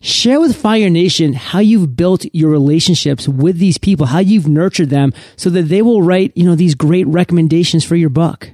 Share 0.00 0.40
with 0.40 0.56
Fire 0.56 0.90
Nation 0.90 1.34
how 1.34 1.60
you've 1.60 1.94
built 1.94 2.24
your 2.32 2.50
relationships 2.50 3.28
with 3.28 3.58
these 3.58 3.78
people, 3.78 4.06
how 4.06 4.18
you've 4.18 4.48
nurtured 4.48 4.90
them 4.90 5.12
so 5.36 5.50
that 5.50 5.68
they 5.68 5.82
will 5.82 6.02
write, 6.02 6.32
you 6.34 6.44
know, 6.44 6.56
these 6.56 6.74
great 6.74 7.06
recommendations 7.06 7.84
for 7.84 7.94
your 7.94 8.10
book. 8.10 8.50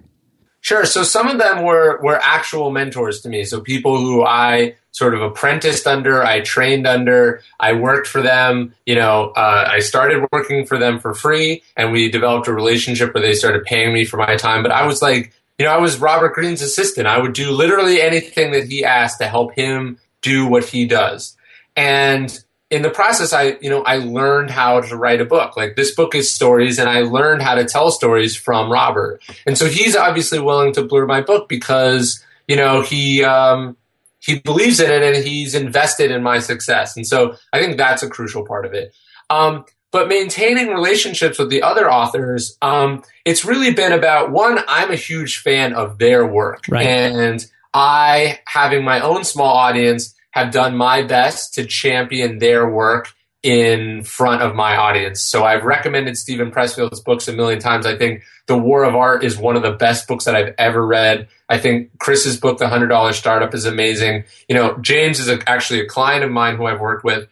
Sure. 0.66 0.84
So 0.84 1.04
some 1.04 1.28
of 1.28 1.38
them 1.38 1.62
were 1.62 2.00
were 2.02 2.18
actual 2.20 2.72
mentors 2.72 3.20
to 3.20 3.28
me. 3.28 3.44
So 3.44 3.60
people 3.60 3.98
who 3.98 4.24
I 4.24 4.74
sort 4.90 5.14
of 5.14 5.22
apprenticed 5.22 5.86
under, 5.86 6.24
I 6.24 6.40
trained 6.40 6.88
under, 6.88 7.40
I 7.60 7.74
worked 7.74 8.08
for 8.08 8.20
them. 8.20 8.74
You 8.84 8.96
know, 8.96 9.30
uh, 9.36 9.68
I 9.70 9.78
started 9.78 10.26
working 10.32 10.66
for 10.66 10.76
them 10.76 10.98
for 10.98 11.14
free, 11.14 11.62
and 11.76 11.92
we 11.92 12.10
developed 12.10 12.48
a 12.48 12.52
relationship 12.52 13.14
where 13.14 13.22
they 13.22 13.34
started 13.34 13.62
paying 13.62 13.94
me 13.94 14.04
for 14.04 14.16
my 14.16 14.34
time. 14.34 14.64
But 14.64 14.72
I 14.72 14.88
was 14.88 15.00
like, 15.00 15.32
you 15.56 15.66
know, 15.66 15.70
I 15.70 15.78
was 15.78 16.00
Robert 16.00 16.34
Greene's 16.34 16.62
assistant. 16.62 17.06
I 17.06 17.20
would 17.20 17.32
do 17.32 17.52
literally 17.52 18.02
anything 18.02 18.50
that 18.50 18.64
he 18.64 18.84
asked 18.84 19.20
to 19.20 19.28
help 19.28 19.54
him 19.54 20.00
do 20.20 20.48
what 20.48 20.64
he 20.64 20.84
does. 20.84 21.36
And 21.76 22.36
in 22.70 22.82
the 22.82 22.90
process 22.90 23.32
i 23.32 23.56
you 23.60 23.70
know 23.70 23.82
i 23.82 23.96
learned 23.96 24.50
how 24.50 24.80
to 24.80 24.96
write 24.96 25.20
a 25.20 25.24
book. 25.24 25.56
Like 25.56 25.76
this 25.76 25.94
book 25.94 26.14
is 26.14 26.32
stories 26.32 26.78
and 26.78 26.88
i 26.88 27.02
learned 27.02 27.42
how 27.42 27.54
to 27.54 27.64
tell 27.64 27.90
stories 27.90 28.36
from 28.36 28.70
robert. 28.70 29.20
And 29.46 29.56
so 29.56 29.66
he's 29.66 29.96
obviously 29.96 30.40
willing 30.40 30.72
to 30.74 30.82
blur 30.82 31.06
my 31.06 31.20
book 31.20 31.48
because 31.48 32.24
you 32.48 32.56
know 32.56 32.82
he 32.82 33.24
um, 33.24 33.76
he 34.18 34.40
believes 34.40 34.80
in 34.80 34.90
it 34.90 35.02
and 35.02 35.24
he's 35.24 35.54
invested 35.54 36.10
in 36.10 36.22
my 36.22 36.38
success. 36.40 36.96
And 36.96 37.06
so 37.06 37.36
i 37.52 37.60
think 37.60 37.76
that's 37.76 38.02
a 38.02 38.08
crucial 38.08 38.44
part 38.44 38.66
of 38.66 38.74
it. 38.74 38.94
Um, 39.30 39.64
but 39.92 40.08
maintaining 40.08 40.68
relationships 40.68 41.38
with 41.38 41.50
the 41.50 41.62
other 41.62 41.90
authors 41.90 42.58
um, 42.62 43.02
it's 43.24 43.44
really 43.44 43.72
been 43.72 43.92
about 43.92 44.32
one 44.32 44.58
i'm 44.66 44.90
a 44.90 44.96
huge 44.96 45.38
fan 45.38 45.72
of 45.72 45.98
their 45.98 46.26
work. 46.26 46.64
Right. 46.68 46.86
and 46.86 47.46
i 47.72 48.40
having 48.46 48.84
my 48.84 49.00
own 49.00 49.22
small 49.22 49.54
audience 49.54 50.15
have 50.36 50.52
done 50.52 50.76
my 50.76 51.02
best 51.02 51.54
to 51.54 51.64
champion 51.64 52.38
their 52.38 52.68
work 52.68 53.14
in 53.42 54.02
front 54.02 54.42
of 54.42 54.54
my 54.54 54.76
audience. 54.76 55.22
So 55.22 55.44
I've 55.44 55.64
recommended 55.64 56.18
Stephen 56.18 56.50
Pressfield's 56.50 57.00
books 57.00 57.26
a 57.26 57.32
million 57.32 57.58
times. 57.58 57.86
I 57.86 57.96
think 57.96 58.22
The 58.46 58.58
War 58.58 58.84
of 58.84 58.94
Art 58.94 59.24
is 59.24 59.38
one 59.38 59.56
of 59.56 59.62
the 59.62 59.72
best 59.72 60.06
books 60.06 60.26
that 60.26 60.36
I've 60.36 60.54
ever 60.58 60.86
read. 60.86 61.28
I 61.48 61.58
think 61.58 61.96
Chris's 61.98 62.38
book, 62.38 62.58
The 62.58 62.68
Hundred 62.68 62.88
Dollar 62.88 63.14
Startup, 63.14 63.54
is 63.54 63.64
amazing. 63.64 64.24
You 64.46 64.56
know, 64.56 64.76
James 64.78 65.20
is 65.20 65.28
a, 65.28 65.38
actually 65.48 65.80
a 65.80 65.86
client 65.86 66.22
of 66.22 66.30
mine 66.30 66.56
who 66.56 66.66
I've 66.66 66.80
worked 66.80 67.04
with. 67.04 67.28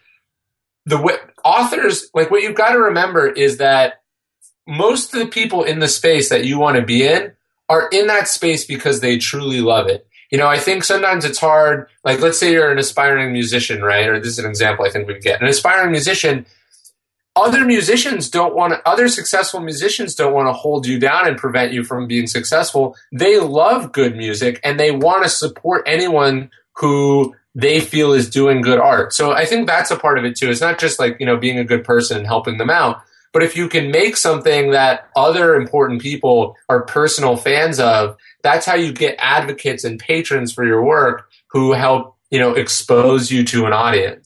The 0.86 0.96
w- 0.96 1.18
authors, 1.44 2.08
like 2.14 2.30
what 2.30 2.42
you've 2.42 2.56
got 2.56 2.72
to 2.72 2.78
remember 2.78 3.26
is 3.26 3.58
that 3.58 4.00
most 4.66 5.12
of 5.12 5.20
the 5.20 5.26
people 5.26 5.62
in 5.62 5.80
the 5.80 5.88
space 5.88 6.30
that 6.30 6.46
you 6.46 6.58
want 6.58 6.76
to 6.76 6.82
be 6.82 7.06
in 7.06 7.32
are 7.68 7.86
in 7.92 8.06
that 8.06 8.28
space 8.28 8.64
because 8.64 9.00
they 9.00 9.18
truly 9.18 9.60
love 9.60 9.88
it 9.88 10.06
you 10.34 10.38
know, 10.38 10.48
I 10.48 10.58
think 10.58 10.82
sometimes 10.82 11.24
it's 11.24 11.38
hard. 11.38 11.86
Like, 12.02 12.18
let's 12.18 12.40
say 12.40 12.50
you're 12.50 12.72
an 12.72 12.78
aspiring 12.80 13.32
musician, 13.32 13.82
right? 13.82 14.08
Or 14.08 14.18
this 14.18 14.32
is 14.32 14.40
an 14.40 14.50
example 14.50 14.84
I 14.84 14.90
think 14.90 15.06
we 15.06 15.16
get. 15.20 15.40
An 15.40 15.46
aspiring 15.46 15.92
musician, 15.92 16.44
other 17.36 17.64
musicians 17.64 18.28
don't 18.28 18.52
want 18.52 18.72
to, 18.72 18.88
other 18.88 19.06
successful 19.06 19.60
musicians 19.60 20.16
don't 20.16 20.34
want 20.34 20.48
to 20.48 20.52
hold 20.52 20.88
you 20.88 20.98
down 20.98 21.28
and 21.28 21.36
prevent 21.36 21.72
you 21.72 21.84
from 21.84 22.08
being 22.08 22.26
successful. 22.26 22.96
They 23.12 23.38
love 23.38 23.92
good 23.92 24.16
music 24.16 24.58
and 24.64 24.80
they 24.80 24.90
want 24.90 25.22
to 25.22 25.28
support 25.30 25.84
anyone 25.86 26.50
who 26.78 27.36
they 27.54 27.78
feel 27.78 28.12
is 28.12 28.28
doing 28.28 28.60
good 28.60 28.80
art. 28.80 29.12
So 29.12 29.30
I 29.30 29.44
think 29.44 29.68
that's 29.68 29.92
a 29.92 29.96
part 29.96 30.18
of 30.18 30.24
it 30.24 30.34
too. 30.34 30.50
It's 30.50 30.60
not 30.60 30.80
just 30.80 30.98
like, 30.98 31.18
you 31.20 31.26
know, 31.26 31.36
being 31.36 31.60
a 31.60 31.64
good 31.64 31.84
person 31.84 32.16
and 32.16 32.26
helping 32.26 32.58
them 32.58 32.70
out. 32.70 33.02
But 33.32 33.44
if 33.44 33.56
you 33.56 33.68
can 33.68 33.92
make 33.92 34.16
something 34.16 34.72
that 34.72 35.08
other 35.14 35.54
important 35.54 36.02
people 36.02 36.56
are 36.68 36.82
personal 36.82 37.36
fans 37.36 37.78
of, 37.78 38.16
that's 38.44 38.66
how 38.66 38.74
you 38.76 38.92
get 38.92 39.16
advocates 39.18 39.82
and 39.82 39.98
patrons 39.98 40.52
for 40.52 40.64
your 40.64 40.84
work 40.84 41.28
who 41.48 41.72
help, 41.72 42.16
you 42.30 42.38
know, 42.38 42.54
expose 42.54 43.32
you 43.32 43.42
to 43.44 43.64
an 43.66 43.72
audience. 43.72 44.24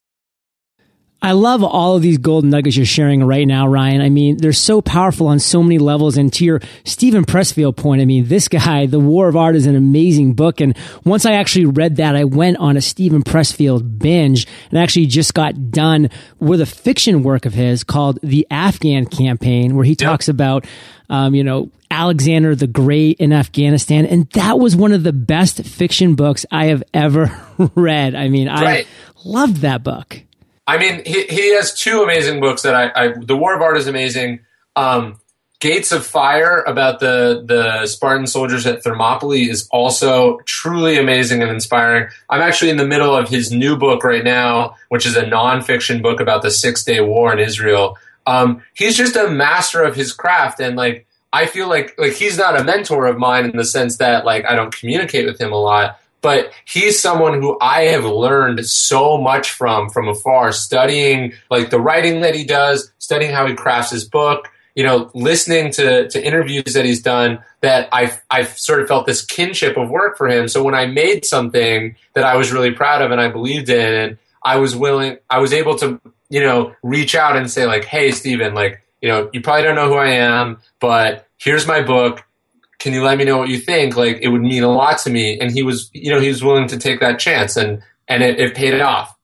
I 1.20 1.32
love 1.32 1.64
all 1.64 1.96
of 1.96 2.02
these 2.02 2.18
golden 2.18 2.50
nuggets 2.50 2.76
you're 2.76 2.86
sharing 2.86 3.24
right 3.24 3.46
now, 3.46 3.66
Ryan. 3.66 4.00
I 4.00 4.08
mean, 4.08 4.36
they're 4.36 4.52
so 4.52 4.80
powerful 4.80 5.26
on 5.26 5.40
so 5.40 5.64
many 5.64 5.78
levels. 5.78 6.16
And 6.16 6.32
to 6.34 6.44
your 6.44 6.60
Stephen 6.84 7.24
Pressfield 7.24 7.76
point, 7.76 8.00
I 8.00 8.04
mean, 8.04 8.28
this 8.28 8.46
guy, 8.46 8.86
The 8.86 9.00
War 9.00 9.28
of 9.28 9.34
Art 9.34 9.56
is 9.56 9.66
an 9.66 9.74
amazing 9.74 10.34
book. 10.34 10.60
And 10.60 10.76
once 11.04 11.26
I 11.26 11.32
actually 11.32 11.66
read 11.66 11.96
that, 11.96 12.14
I 12.14 12.22
went 12.22 12.58
on 12.58 12.76
a 12.76 12.80
Stephen 12.80 13.24
Pressfield 13.24 13.98
binge 13.98 14.46
and 14.70 14.78
actually 14.78 15.06
just 15.06 15.34
got 15.34 15.72
done 15.72 16.08
with 16.38 16.60
a 16.60 16.66
fiction 16.66 17.24
work 17.24 17.46
of 17.46 17.54
his 17.54 17.82
called 17.82 18.20
The 18.22 18.46
Afghan 18.48 19.06
Campaign, 19.06 19.74
where 19.74 19.84
he 19.84 19.96
talks 19.96 20.28
about, 20.28 20.66
um, 21.10 21.34
you 21.34 21.42
know, 21.42 21.68
Alexander 21.90 22.54
the 22.54 22.66
Great 22.66 23.18
in 23.18 23.32
Afghanistan. 23.32 24.06
And 24.06 24.30
that 24.30 24.58
was 24.58 24.76
one 24.76 24.92
of 24.92 25.02
the 25.02 25.12
best 25.12 25.64
fiction 25.64 26.14
books 26.14 26.44
I 26.50 26.66
have 26.66 26.82
ever 26.92 27.40
read. 27.74 28.14
I 28.14 28.28
mean, 28.28 28.48
right. 28.48 28.86
I 28.86 29.18
loved 29.24 29.58
that 29.58 29.82
book. 29.82 30.22
I 30.66 30.76
mean, 30.76 31.02
he, 31.06 31.24
he 31.24 31.54
has 31.54 31.72
two 31.72 32.02
amazing 32.02 32.40
books 32.40 32.62
that 32.62 32.74
I, 32.74 33.06
I 33.06 33.14
The 33.18 33.36
War 33.36 33.54
of 33.54 33.62
Art 33.62 33.78
is 33.78 33.86
amazing. 33.86 34.40
Um, 34.76 35.18
Gates 35.60 35.90
of 35.90 36.06
Fire 36.06 36.62
about 36.68 37.00
the 37.00 37.42
the 37.44 37.86
Spartan 37.86 38.28
soldiers 38.28 38.64
at 38.64 38.84
Thermopylae 38.84 39.48
is 39.48 39.68
also 39.72 40.38
truly 40.44 40.98
amazing 40.98 41.42
and 41.42 41.50
inspiring. 41.50 42.08
I'm 42.30 42.40
actually 42.40 42.70
in 42.70 42.76
the 42.76 42.86
middle 42.86 43.16
of 43.16 43.28
his 43.28 43.50
new 43.50 43.76
book 43.76 44.04
right 44.04 44.22
now, 44.22 44.76
which 44.88 45.04
is 45.04 45.16
a 45.16 45.24
nonfiction 45.24 46.00
book 46.00 46.20
about 46.20 46.42
the 46.42 46.50
Six 46.52 46.84
Day 46.84 47.00
War 47.00 47.32
in 47.32 47.40
Israel. 47.40 47.98
Um, 48.24 48.62
he's 48.74 48.96
just 48.96 49.16
a 49.16 49.28
master 49.28 49.82
of 49.82 49.96
his 49.96 50.12
craft, 50.12 50.60
and 50.60 50.76
like 50.76 51.07
I 51.32 51.46
feel 51.46 51.68
like 51.68 51.94
like 51.98 52.12
he's 52.12 52.38
not 52.38 52.58
a 52.58 52.64
mentor 52.64 53.06
of 53.06 53.18
mine 53.18 53.46
in 53.46 53.56
the 53.56 53.64
sense 53.64 53.98
that 53.98 54.24
like 54.24 54.44
I 54.46 54.54
don't 54.54 54.74
communicate 54.74 55.26
with 55.26 55.40
him 55.40 55.52
a 55.52 55.60
lot, 55.60 56.00
but 56.20 56.52
he's 56.64 57.00
someone 57.00 57.40
who 57.40 57.58
I 57.60 57.82
have 57.82 58.04
learned 58.04 58.64
so 58.66 59.18
much 59.18 59.50
from 59.50 59.90
from 59.90 60.08
afar, 60.08 60.52
studying 60.52 61.34
like 61.50 61.70
the 61.70 61.80
writing 61.80 62.20
that 62.22 62.34
he 62.34 62.44
does, 62.44 62.92
studying 62.98 63.32
how 63.32 63.46
he 63.46 63.54
crafts 63.54 63.90
his 63.90 64.04
book, 64.04 64.48
you 64.78 64.84
know, 64.84 65.10
listening 65.12 65.72
to, 65.72 66.08
to 66.08 66.24
interviews 66.24 66.72
that 66.74 66.84
he's 66.84 67.02
done 67.02 67.40
that 67.62 67.88
I've, 67.90 68.22
I've 68.30 68.56
sort 68.56 68.80
of 68.80 68.86
felt 68.86 69.06
this 69.06 69.24
kinship 69.24 69.76
of 69.76 69.90
work 69.90 70.16
for 70.16 70.28
him. 70.28 70.46
So 70.46 70.62
when 70.62 70.76
I 70.76 70.86
made 70.86 71.24
something 71.24 71.96
that 72.14 72.22
I 72.22 72.36
was 72.36 72.52
really 72.52 72.70
proud 72.70 73.02
of 73.02 73.10
and 73.10 73.20
I 73.20 73.26
believed 73.26 73.70
in, 73.70 74.18
I 74.40 74.58
was 74.58 74.76
willing, 74.76 75.16
I 75.28 75.40
was 75.40 75.52
able 75.52 75.74
to, 75.78 76.00
you 76.28 76.40
know, 76.40 76.76
reach 76.84 77.16
out 77.16 77.36
and 77.36 77.50
say 77.50 77.66
like, 77.66 77.86
Hey, 77.86 78.12
Stephen, 78.12 78.54
like, 78.54 78.80
you 79.00 79.08
know, 79.08 79.30
you 79.32 79.40
probably 79.40 79.62
don't 79.62 79.76
know 79.76 79.88
who 79.88 79.96
I 79.96 80.10
am, 80.10 80.60
but 80.80 81.26
here's 81.38 81.66
my 81.66 81.82
book 81.82 82.24
can 82.78 82.92
you 82.92 83.02
let 83.02 83.18
me 83.18 83.24
know 83.24 83.36
what 83.36 83.48
you 83.48 83.58
think? 83.58 83.96
Like 83.96 84.18
it 84.22 84.28
would 84.28 84.42
mean 84.42 84.62
a 84.62 84.70
lot 84.70 84.98
to 84.98 85.10
me. 85.10 85.38
And 85.40 85.50
he 85.50 85.62
was, 85.62 85.90
you 85.92 86.12
know, 86.12 86.20
he 86.20 86.28
was 86.28 86.44
willing 86.44 86.68
to 86.68 86.78
take 86.78 87.00
that 87.00 87.18
chance 87.18 87.56
and, 87.56 87.82
and 88.06 88.22
it, 88.22 88.38
it 88.38 88.54
paid 88.54 88.72
it 88.72 88.80
off. 88.80 89.14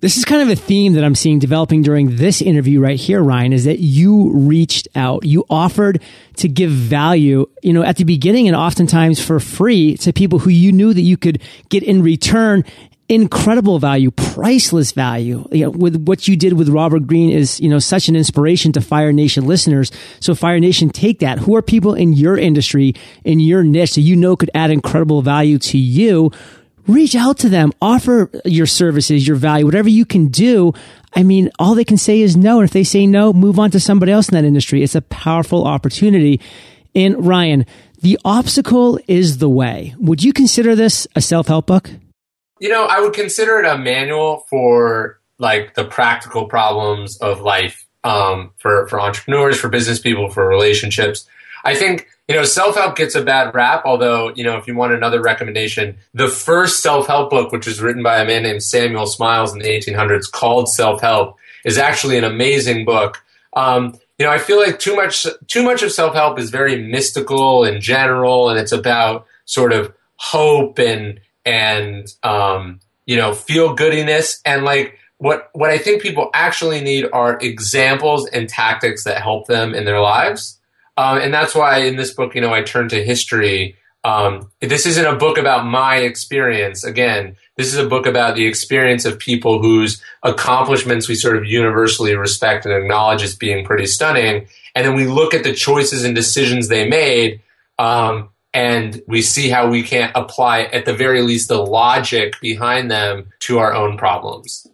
This 0.00 0.18
is 0.18 0.26
kind 0.26 0.42
of 0.42 0.48
a 0.50 0.56
theme 0.56 0.92
that 0.92 1.04
I'm 1.04 1.14
seeing 1.14 1.38
developing 1.38 1.82
during 1.82 2.16
this 2.16 2.42
interview 2.42 2.80
right 2.80 2.98
here, 2.98 3.22
Ryan, 3.22 3.52
is 3.54 3.64
that 3.64 3.80
you 3.80 4.30
reached 4.32 4.88
out. 4.94 5.24
You 5.24 5.44
offered 5.48 6.02
to 6.36 6.48
give 6.48 6.70
value, 6.70 7.46
you 7.62 7.72
know, 7.72 7.82
at 7.82 7.96
the 7.96 8.04
beginning 8.04 8.46
and 8.46 8.54
oftentimes 8.54 9.24
for 9.24 9.40
free 9.40 9.96
to 9.98 10.12
people 10.12 10.38
who 10.38 10.50
you 10.50 10.70
knew 10.70 10.92
that 10.92 11.00
you 11.00 11.16
could 11.16 11.42
get 11.70 11.82
in 11.82 12.02
return 12.02 12.64
incredible 13.08 13.78
value, 13.78 14.10
priceless 14.10 14.92
value. 14.92 15.46
You 15.52 15.64
know, 15.64 15.70
with 15.70 16.06
what 16.06 16.26
you 16.26 16.36
did 16.36 16.54
with 16.54 16.68
Robert 16.68 17.06
Greene 17.06 17.30
is, 17.30 17.60
you 17.60 17.68
know, 17.68 17.78
such 17.78 18.08
an 18.08 18.16
inspiration 18.16 18.72
to 18.72 18.80
Fire 18.80 19.12
Nation 19.12 19.46
listeners. 19.46 19.92
So 20.20 20.34
Fire 20.34 20.58
Nation, 20.58 20.90
take 20.90 21.20
that. 21.20 21.38
Who 21.38 21.54
are 21.56 21.62
people 21.62 21.94
in 21.94 22.12
your 22.12 22.36
industry, 22.36 22.94
in 23.24 23.40
your 23.40 23.62
niche 23.62 23.94
that 23.94 24.00
you 24.00 24.16
know 24.16 24.36
could 24.36 24.50
add 24.54 24.70
incredible 24.70 25.22
value 25.22 25.58
to 25.58 25.78
you? 25.78 26.32
Reach 26.86 27.16
out 27.16 27.38
to 27.38 27.48
them, 27.48 27.72
offer 27.82 28.30
your 28.44 28.66
services, 28.66 29.26
your 29.26 29.36
value, 29.36 29.64
whatever 29.64 29.88
you 29.88 30.04
can 30.04 30.28
do. 30.28 30.72
I 31.14 31.24
mean, 31.24 31.50
all 31.58 31.74
they 31.74 31.84
can 31.84 31.96
say 31.96 32.20
is 32.20 32.36
no. 32.36 32.60
And 32.60 32.68
if 32.68 32.72
they 32.72 32.84
say 32.84 33.06
no, 33.06 33.32
move 33.32 33.58
on 33.58 33.72
to 33.72 33.80
somebody 33.80 34.12
else 34.12 34.28
in 34.28 34.34
that 34.34 34.44
industry. 34.44 34.82
It's 34.82 34.94
a 34.94 35.02
powerful 35.02 35.66
opportunity. 35.66 36.40
And 36.94 37.26
Ryan, 37.26 37.66
the 38.02 38.18
obstacle 38.24 39.00
is 39.08 39.38
the 39.38 39.48
way. 39.48 39.94
Would 39.98 40.22
you 40.22 40.32
consider 40.32 40.76
this 40.76 41.08
a 41.16 41.20
self-help 41.20 41.66
book? 41.66 41.90
You 42.58 42.68
know, 42.70 42.86
I 42.86 43.00
would 43.00 43.12
consider 43.12 43.58
it 43.58 43.66
a 43.66 43.76
manual 43.76 44.46
for 44.48 45.20
like 45.38 45.74
the 45.74 45.84
practical 45.84 46.46
problems 46.46 47.18
of 47.18 47.40
life 47.40 47.86
um, 48.04 48.52
for 48.58 48.86
for 48.88 49.00
entrepreneurs, 49.00 49.58
for 49.58 49.68
business 49.68 49.98
people, 49.98 50.30
for 50.30 50.46
relationships. 50.48 51.26
I 51.64 51.74
think 51.74 52.08
you 52.28 52.34
know 52.34 52.44
self 52.44 52.76
help 52.76 52.96
gets 52.96 53.14
a 53.14 53.22
bad 53.22 53.54
rap. 53.54 53.82
Although 53.84 54.32
you 54.34 54.44
know, 54.44 54.56
if 54.56 54.66
you 54.66 54.74
want 54.74 54.92
another 54.92 55.20
recommendation, 55.20 55.96
the 56.14 56.28
first 56.28 56.82
self 56.82 57.06
help 57.06 57.30
book, 57.30 57.52
which 57.52 57.66
was 57.66 57.82
written 57.82 58.02
by 58.02 58.20
a 58.20 58.26
man 58.26 58.44
named 58.44 58.62
Samuel 58.62 59.06
Smiles 59.06 59.52
in 59.52 59.58
the 59.58 59.68
1800s, 59.68 60.30
called 60.30 60.68
Self 60.68 61.00
Help, 61.00 61.36
is 61.64 61.76
actually 61.76 62.16
an 62.16 62.24
amazing 62.24 62.84
book. 62.84 63.22
Um, 63.54 63.98
you 64.18 64.24
know, 64.24 64.32
I 64.32 64.38
feel 64.38 64.58
like 64.58 64.78
too 64.78 64.96
much 64.96 65.26
too 65.46 65.62
much 65.62 65.82
of 65.82 65.92
self 65.92 66.14
help 66.14 66.38
is 66.38 66.50
very 66.50 66.82
mystical 66.82 67.64
and 67.64 67.82
general, 67.82 68.48
and 68.48 68.58
it's 68.58 68.72
about 68.72 69.26
sort 69.44 69.72
of 69.72 69.92
hope 70.16 70.78
and 70.78 71.20
and 71.46 72.06
um, 72.22 72.80
you 73.06 73.16
know 73.16 73.32
feel 73.32 73.74
goodiness 73.74 74.40
and 74.44 74.64
like 74.64 74.98
what 75.18 75.48
what 75.52 75.70
I 75.70 75.78
think 75.78 76.02
people 76.02 76.30
actually 76.34 76.80
need 76.80 77.08
are 77.12 77.38
examples 77.40 78.28
and 78.28 78.48
tactics 78.48 79.04
that 79.04 79.22
help 79.22 79.46
them 79.46 79.74
in 79.74 79.84
their 79.84 80.00
lives. 80.00 80.60
Um, 80.96 81.18
and 81.18 81.32
that's 81.32 81.54
why 81.54 81.78
in 81.78 81.96
this 81.96 82.12
book, 82.12 82.34
you 82.34 82.40
know, 82.40 82.52
I 82.52 82.62
turn 82.62 82.88
to 82.90 83.04
history. 83.04 83.76
Um, 84.02 84.50
this 84.60 84.86
isn't 84.86 85.04
a 85.04 85.16
book 85.16 85.36
about 85.36 85.66
my 85.66 85.96
experience. 85.96 86.84
Again, 86.84 87.36
this 87.56 87.72
is 87.72 87.78
a 87.78 87.88
book 87.88 88.06
about 88.06 88.36
the 88.36 88.46
experience 88.46 89.04
of 89.04 89.18
people 89.18 89.60
whose 89.60 90.00
accomplishments 90.22 91.08
we 91.08 91.14
sort 91.14 91.36
of 91.36 91.44
universally 91.44 92.14
respect 92.14 92.64
and 92.64 92.74
acknowledge 92.74 93.22
as 93.22 93.34
being 93.34 93.64
pretty 93.64 93.86
stunning. 93.86 94.46
And 94.74 94.86
then 94.86 94.94
we 94.94 95.06
look 95.06 95.34
at 95.34 95.42
the 95.42 95.52
choices 95.52 96.04
and 96.04 96.14
decisions 96.14 96.68
they 96.68 96.88
made, 96.88 97.40
um, 97.78 98.28
and 98.56 99.02
we 99.06 99.20
see 99.20 99.50
how 99.50 99.68
we 99.68 99.82
can't 99.82 100.10
apply, 100.14 100.62
at 100.62 100.86
the 100.86 100.94
very 100.94 101.20
least, 101.20 101.48
the 101.48 101.62
logic 101.62 102.40
behind 102.40 102.90
them 102.90 103.28
to 103.40 103.58
our 103.58 103.74
own 103.74 103.98
problems. 103.98 104.66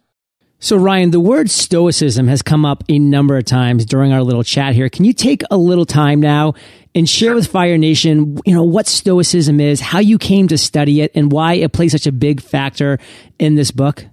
So, 0.59 0.77
Ryan, 0.77 1.11
the 1.11 1.19
word 1.19 1.51
stoicism 1.51 2.29
has 2.29 2.41
come 2.41 2.63
up 2.63 2.85
a 2.87 2.97
number 2.97 3.37
of 3.37 3.43
times 3.43 3.85
during 3.85 4.13
our 4.13 4.23
little 4.23 4.45
chat 4.45 4.73
here. 4.73 4.87
Can 4.87 5.03
you 5.03 5.11
take 5.11 5.41
a 5.51 5.57
little 5.57 5.85
time 5.85 6.21
now 6.21 6.53
and 6.95 7.09
share 7.09 7.35
with 7.35 7.47
Fire 7.47 7.77
Nation, 7.77 8.37
you 8.45 8.55
know, 8.55 8.63
what 8.63 8.87
stoicism 8.87 9.59
is, 9.59 9.81
how 9.81 9.99
you 9.99 10.17
came 10.17 10.47
to 10.47 10.57
study 10.57 11.01
it, 11.01 11.11
and 11.13 11.29
why 11.29 11.55
it 11.55 11.73
plays 11.73 11.91
such 11.91 12.07
a 12.07 12.13
big 12.13 12.39
factor 12.39 12.99
in 13.37 13.55
this 13.55 13.71
book? 13.71 14.05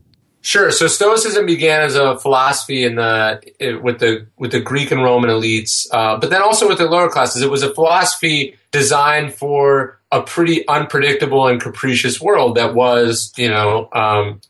Sure. 0.42 0.70
So 0.70 0.86
Stoicism 0.86 1.44
began 1.44 1.82
as 1.82 1.96
a 1.96 2.18
philosophy 2.18 2.84
in 2.84 2.94
the 2.94 3.42
with 3.82 3.98
the 3.98 4.26
with 4.38 4.52
the 4.52 4.60
Greek 4.60 4.90
and 4.90 5.02
Roman 5.02 5.28
elites, 5.28 5.86
uh, 5.92 6.16
but 6.16 6.30
then 6.30 6.40
also 6.40 6.66
with 6.66 6.78
the 6.78 6.86
lower 6.86 7.10
classes. 7.10 7.42
It 7.42 7.50
was 7.50 7.62
a 7.62 7.74
philosophy 7.74 8.56
designed 8.70 9.34
for 9.34 10.00
a 10.10 10.22
pretty 10.22 10.66
unpredictable 10.66 11.46
and 11.46 11.60
capricious 11.60 12.20
world 12.20 12.56
that 12.56 12.74
was, 12.74 13.32
you 13.36 13.48
know, 13.48 13.88
um, 13.92 14.40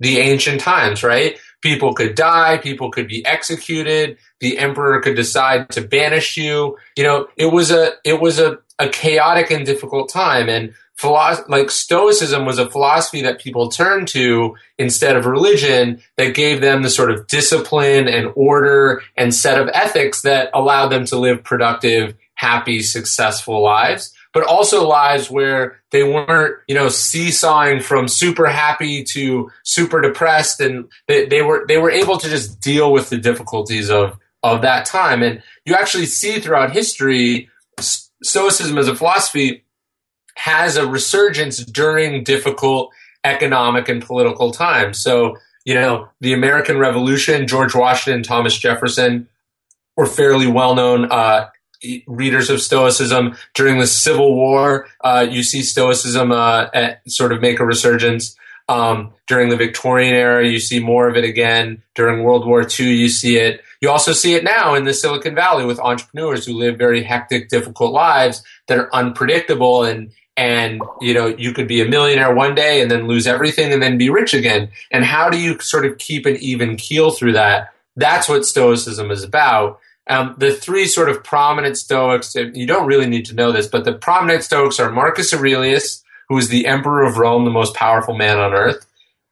the 0.00 0.18
ancient 0.18 0.60
times, 0.60 1.04
right? 1.04 1.38
People 1.60 1.94
could 1.94 2.16
die, 2.16 2.58
people 2.58 2.90
could 2.90 3.06
be 3.06 3.24
executed, 3.24 4.18
the 4.40 4.58
emperor 4.58 5.00
could 5.00 5.14
decide 5.14 5.68
to 5.70 5.80
banish 5.80 6.36
you. 6.36 6.76
You 6.96 7.04
know, 7.04 7.28
it 7.36 7.46
was 7.46 7.70
a 7.70 7.92
it 8.04 8.20
was 8.20 8.40
a, 8.40 8.58
a 8.80 8.88
chaotic 8.88 9.52
and 9.52 9.64
difficult 9.64 10.08
time 10.08 10.48
and 10.48 10.74
philosophy, 11.02 11.44
like 11.48 11.70
stoicism 11.70 12.46
was 12.46 12.58
a 12.58 12.70
philosophy 12.70 13.22
that 13.22 13.40
people 13.40 13.68
turned 13.68 14.06
to 14.08 14.56
instead 14.78 15.16
of 15.16 15.26
religion 15.26 16.00
that 16.16 16.34
gave 16.34 16.60
them 16.60 16.82
the 16.82 16.88
sort 16.88 17.10
of 17.10 17.26
discipline 17.26 18.06
and 18.08 18.32
order 18.36 19.02
and 19.16 19.34
set 19.34 19.60
of 19.60 19.68
ethics 19.74 20.22
that 20.22 20.48
allowed 20.54 20.88
them 20.88 21.04
to 21.04 21.18
live 21.18 21.42
productive, 21.42 22.14
happy, 22.34 22.80
successful 22.80 23.60
lives 23.62 24.14
but 24.32 24.46
also 24.46 24.88
lives 24.88 25.30
where 25.30 25.78
they 25.90 26.02
weren't, 26.02 26.56
you 26.66 26.74
know, 26.74 26.88
seesawing 26.88 27.80
from 27.80 28.08
super 28.08 28.46
happy 28.46 29.04
to 29.04 29.50
super 29.62 30.00
depressed, 30.00 30.58
and 30.58 30.88
they, 31.06 31.26
they 31.26 31.42
were 31.42 31.66
they 31.68 31.76
were 31.76 31.90
able 31.90 32.16
to 32.16 32.30
just 32.30 32.58
deal 32.58 32.92
with 32.92 33.10
the 33.10 33.18
difficulties 33.18 33.90
of 33.90 34.18
of 34.42 34.62
that 34.62 34.86
time. 34.86 35.22
And 35.22 35.42
you 35.66 35.74
actually 35.74 36.06
see 36.06 36.40
throughout 36.40 36.72
history, 36.72 37.50
Stoicism 38.22 38.78
as 38.78 38.88
a 38.88 38.94
philosophy 38.94 39.64
has 40.34 40.76
a 40.76 40.86
resurgence 40.86 41.58
during 41.58 42.24
difficult 42.24 42.92
economic 43.24 43.88
and 43.88 44.02
political 44.02 44.50
times. 44.50 44.98
So, 44.98 45.36
you 45.64 45.74
know, 45.74 46.08
the 46.20 46.32
American 46.32 46.78
Revolution, 46.78 47.46
George 47.46 47.74
Washington, 47.74 48.22
Thomas 48.22 48.56
Jefferson 48.56 49.28
were 49.96 50.06
fairly 50.06 50.46
well 50.46 50.74
known 50.74 51.10
uh, 51.10 51.48
readers 52.06 52.50
of 52.50 52.60
Stoicism 52.60 53.36
during 53.54 53.78
the 53.78 53.86
Civil 53.86 54.34
War. 54.34 54.88
Uh, 55.02 55.26
you 55.28 55.42
see 55.42 55.62
Stoicism 55.62 56.32
uh, 56.32 56.68
at, 56.72 57.08
sort 57.10 57.32
of 57.32 57.40
make 57.40 57.60
a 57.60 57.66
resurgence. 57.66 58.36
Um, 58.68 59.12
during 59.26 59.48
the 59.48 59.56
Victorian 59.56 60.14
era, 60.14 60.46
you 60.46 60.60
see 60.60 60.78
more 60.78 61.08
of 61.08 61.16
it 61.16 61.24
again. 61.24 61.82
During 61.94 62.22
World 62.22 62.46
War 62.46 62.62
II, 62.62 62.94
you 62.94 63.08
see 63.08 63.36
it. 63.36 63.60
You 63.80 63.90
also 63.90 64.12
see 64.12 64.34
it 64.34 64.44
now 64.44 64.74
in 64.74 64.84
the 64.84 64.94
Silicon 64.94 65.34
Valley 65.34 65.64
with 65.64 65.80
entrepreneurs 65.80 66.46
who 66.46 66.54
live 66.54 66.78
very 66.78 67.02
hectic, 67.02 67.48
difficult 67.48 67.92
lives 67.92 68.42
that 68.68 68.78
are 68.78 68.94
unpredictable 68.94 69.82
and 69.82 70.12
and 70.36 70.80
you 71.00 71.12
know 71.12 71.26
you 71.26 71.52
could 71.52 71.68
be 71.68 71.80
a 71.80 71.88
millionaire 71.88 72.34
one 72.34 72.54
day 72.54 72.80
and 72.80 72.90
then 72.90 73.06
lose 73.06 73.26
everything 73.26 73.72
and 73.72 73.82
then 73.82 73.98
be 73.98 74.10
rich 74.10 74.34
again. 74.34 74.70
And 74.90 75.04
how 75.04 75.30
do 75.30 75.38
you 75.38 75.58
sort 75.60 75.86
of 75.86 75.98
keep 75.98 76.26
an 76.26 76.36
even 76.36 76.76
keel 76.76 77.10
through 77.10 77.32
that? 77.32 77.72
That's 77.96 78.28
what 78.28 78.46
Stoicism 78.46 79.10
is 79.10 79.22
about. 79.22 79.78
Um, 80.08 80.34
the 80.38 80.52
three 80.52 80.86
sort 80.86 81.10
of 81.10 81.22
prominent 81.22 81.76
Stoics, 81.76 82.34
you 82.34 82.66
don't 82.66 82.86
really 82.86 83.06
need 83.06 83.26
to 83.26 83.34
know 83.34 83.52
this, 83.52 83.66
but 83.68 83.84
the 83.84 83.92
prominent 83.92 84.42
Stoics 84.42 84.80
are 84.80 84.90
Marcus 84.90 85.32
Aurelius, 85.32 86.02
who 86.28 86.34
was 86.34 86.48
the 86.48 86.66
emperor 86.66 87.04
of 87.04 87.18
Rome, 87.18 87.44
the 87.44 87.50
most 87.50 87.74
powerful 87.74 88.14
man 88.14 88.38
on 88.38 88.52
earth, 88.52 88.84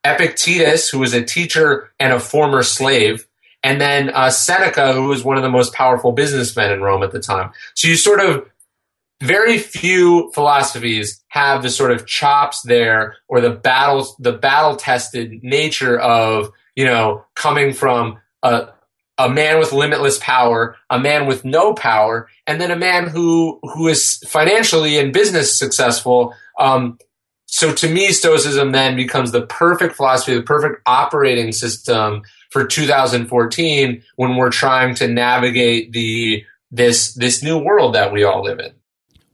Epictetus, 0.04 0.88
who 0.88 0.98
was 0.98 1.12
a 1.12 1.24
teacher 1.24 1.90
and 1.98 2.12
a 2.12 2.20
former 2.20 2.62
slave, 2.62 3.26
and 3.62 3.80
then 3.80 4.10
uh, 4.10 4.30
Seneca, 4.30 4.92
who 4.92 5.08
was 5.08 5.24
one 5.24 5.36
of 5.36 5.42
the 5.42 5.50
most 5.50 5.74
powerful 5.74 6.12
businessmen 6.12 6.72
in 6.72 6.80
Rome 6.80 7.02
at 7.02 7.12
the 7.12 7.20
time. 7.20 7.50
So 7.74 7.88
you 7.88 7.96
sort 7.96 8.20
of 8.20 8.48
very 9.22 9.58
few 9.58 10.30
philosophies 10.32 11.22
have 11.28 11.62
the 11.62 11.70
sort 11.70 11.90
of 11.90 12.06
chops 12.06 12.62
there 12.62 13.16
or 13.28 13.40
the 13.40 13.50
battle 13.50 14.16
the 14.18 14.32
battle 14.32 14.76
tested 14.76 15.42
nature 15.42 15.98
of 15.98 16.50
you 16.74 16.84
know 16.84 17.24
coming 17.34 17.72
from 17.72 18.18
a 18.42 18.68
a 19.20 19.28
man 19.28 19.58
with 19.58 19.72
limitless 19.72 20.18
power, 20.18 20.76
a 20.88 20.98
man 20.98 21.26
with 21.26 21.44
no 21.44 21.74
power, 21.74 22.28
and 22.46 22.58
then 22.60 22.70
a 22.70 22.76
man 22.76 23.06
who 23.06 23.60
who 23.62 23.86
is 23.88 24.16
financially 24.26 24.98
and 24.98 25.12
business 25.12 25.56
successful. 25.56 26.34
Um, 26.58 26.98
so 27.46 27.74
to 27.74 27.88
me, 27.88 28.12
Stoicism 28.12 28.72
then 28.72 28.96
becomes 28.96 29.32
the 29.32 29.44
perfect 29.44 29.96
philosophy, 29.96 30.34
the 30.34 30.42
perfect 30.42 30.80
operating 30.86 31.52
system 31.52 32.22
for 32.50 32.64
2014 32.66 34.02
when 34.16 34.36
we're 34.36 34.50
trying 34.50 34.94
to 34.96 35.08
navigate 35.08 35.92
the 35.92 36.44
this 36.70 37.12
this 37.14 37.42
new 37.42 37.58
world 37.58 37.94
that 37.94 38.12
we 38.12 38.24
all 38.24 38.42
live 38.42 38.58
in. 38.58 38.72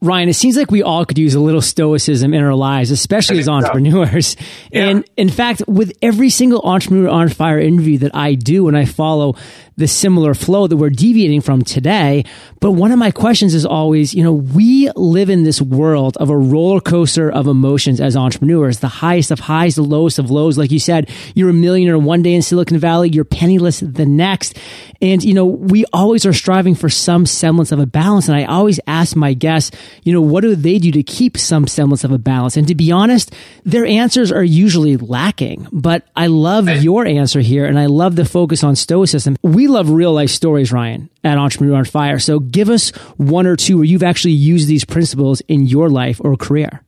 Ryan, 0.07 0.29
it 0.29 0.35
seems 0.35 0.57
like 0.57 0.71
we 0.71 0.83
all 0.83 1.05
could 1.05 1.19
use 1.19 1.35
a 1.35 1.41
little 1.41 1.61
stoicism 1.61 2.33
in 2.33 2.43
our 2.43 2.55
lives, 2.55 2.91
especially 2.91 3.39
as 3.39 3.49
entrepreneurs. 3.49 4.37
Yeah. 4.71 4.89
And 4.89 5.05
in 5.17 5.29
fact, 5.29 5.63
with 5.67 5.93
every 6.01 6.31
single 6.31 6.63
entrepreneur 6.63 7.09
on 7.09 7.29
fire 7.29 7.59
interview 7.59 7.99
that 7.99 8.15
I 8.15 8.35
do 8.35 8.69
and 8.69 8.77
I 8.77 8.85
follow, 8.85 9.37
the 9.77 9.87
similar 9.87 10.33
flow 10.33 10.67
that 10.67 10.77
we're 10.77 10.91
deviating 10.91 11.43
from 11.43 11.63
today. 11.63 12.25
But 12.61 12.73
one 12.73 12.93
of 12.93 12.99
my 12.99 13.11
questions 13.11 13.55
is 13.55 13.67
always, 13.67 14.15
you 14.15 14.23
know, 14.23 14.33
we 14.33 14.91
live 14.97 15.29
in 15.29 15.45
this 15.45 15.61
world 15.61 16.17
of 16.17 16.31
a 16.31 16.37
roller 16.37 16.81
coaster 16.81 17.31
of 17.31 17.47
emotions 17.47 18.01
as 18.01 18.17
entrepreneurs, 18.17 18.81
the 18.81 18.89
highest 18.89 19.31
of 19.31 19.41
highs, 19.41 19.75
the 19.75 19.83
lowest 19.83 20.19
of 20.19 20.31
lows. 20.31 20.57
Like 20.57 20.71
you 20.71 20.79
said, 20.79 21.11
you're 21.35 21.51
a 21.51 21.55
millionaire 21.55 21.99
one 21.99 22.23
day 22.23 22.35
in 22.35 22.43
Silicon 22.43 22.79
Valley, 22.79 23.11
you're 23.11 23.25
penniless 23.25 23.81
the 23.81 24.07
next. 24.07 24.59
And, 25.03 25.23
you 25.23 25.35
know, 25.35 25.45
we 25.45 25.85
always 25.93 26.25
are 26.25 26.33
striving 26.33 26.75
for 26.75 26.89
some 26.89 27.27
semblance 27.27 27.71
of 27.71 27.79
a 27.79 27.87
balance. 27.87 28.29
And 28.29 28.37
I 28.37 28.45
always 28.45 28.81
ask 28.87 29.15
my 29.15 29.35
guests, 29.35 29.77
you 30.05 30.13
know, 30.13 30.23
what 30.23 30.41
do 30.41 30.57
they 30.57 30.79
do 30.79 30.91
to 30.93 31.03
keep 31.03 31.37
some 31.37 31.67
semblance 31.67 32.03
of 32.03 32.13
a 32.13 32.19
balance? 32.19 32.57
And 32.57 32.67
to 32.69 32.75
be 32.75 32.93
honest, 32.93 33.35
their 33.65 33.85
answers 33.85 34.33
are 34.33 34.43
usually 34.43 34.97
lacking. 34.97 35.69
But 35.71 36.07
I 36.17 36.29
love 36.29 36.69
your 36.69 37.07
answer 37.07 37.41
here 37.41 37.67
and 37.67 37.79
I 37.79 37.87
love 37.87 38.17
the 38.17 38.25
focus 38.25 38.65
on 38.65 38.75
stoicism. 38.75 39.37
We 39.43 39.66
love 39.69 39.91
real 39.91 40.13
life 40.13 40.31
stories, 40.31 40.73
Ryan, 40.73 41.11
at 41.25 41.39
Entrepreneur 41.39 41.77
on 41.77 41.85
Fire. 41.85 42.19
So 42.19 42.39
give 42.39 42.69
us 42.69 42.91
one 43.17 43.47
or 43.47 43.57
two 43.57 43.77
where 43.77 43.85
you've 43.85 44.03
actually 44.03 44.35
used 44.35 44.69
these 44.69 44.85
principles 44.85 45.41
in 45.49 45.67
your 45.67 45.89
life 45.89 46.21
or 46.23 46.37
career. 46.37 46.83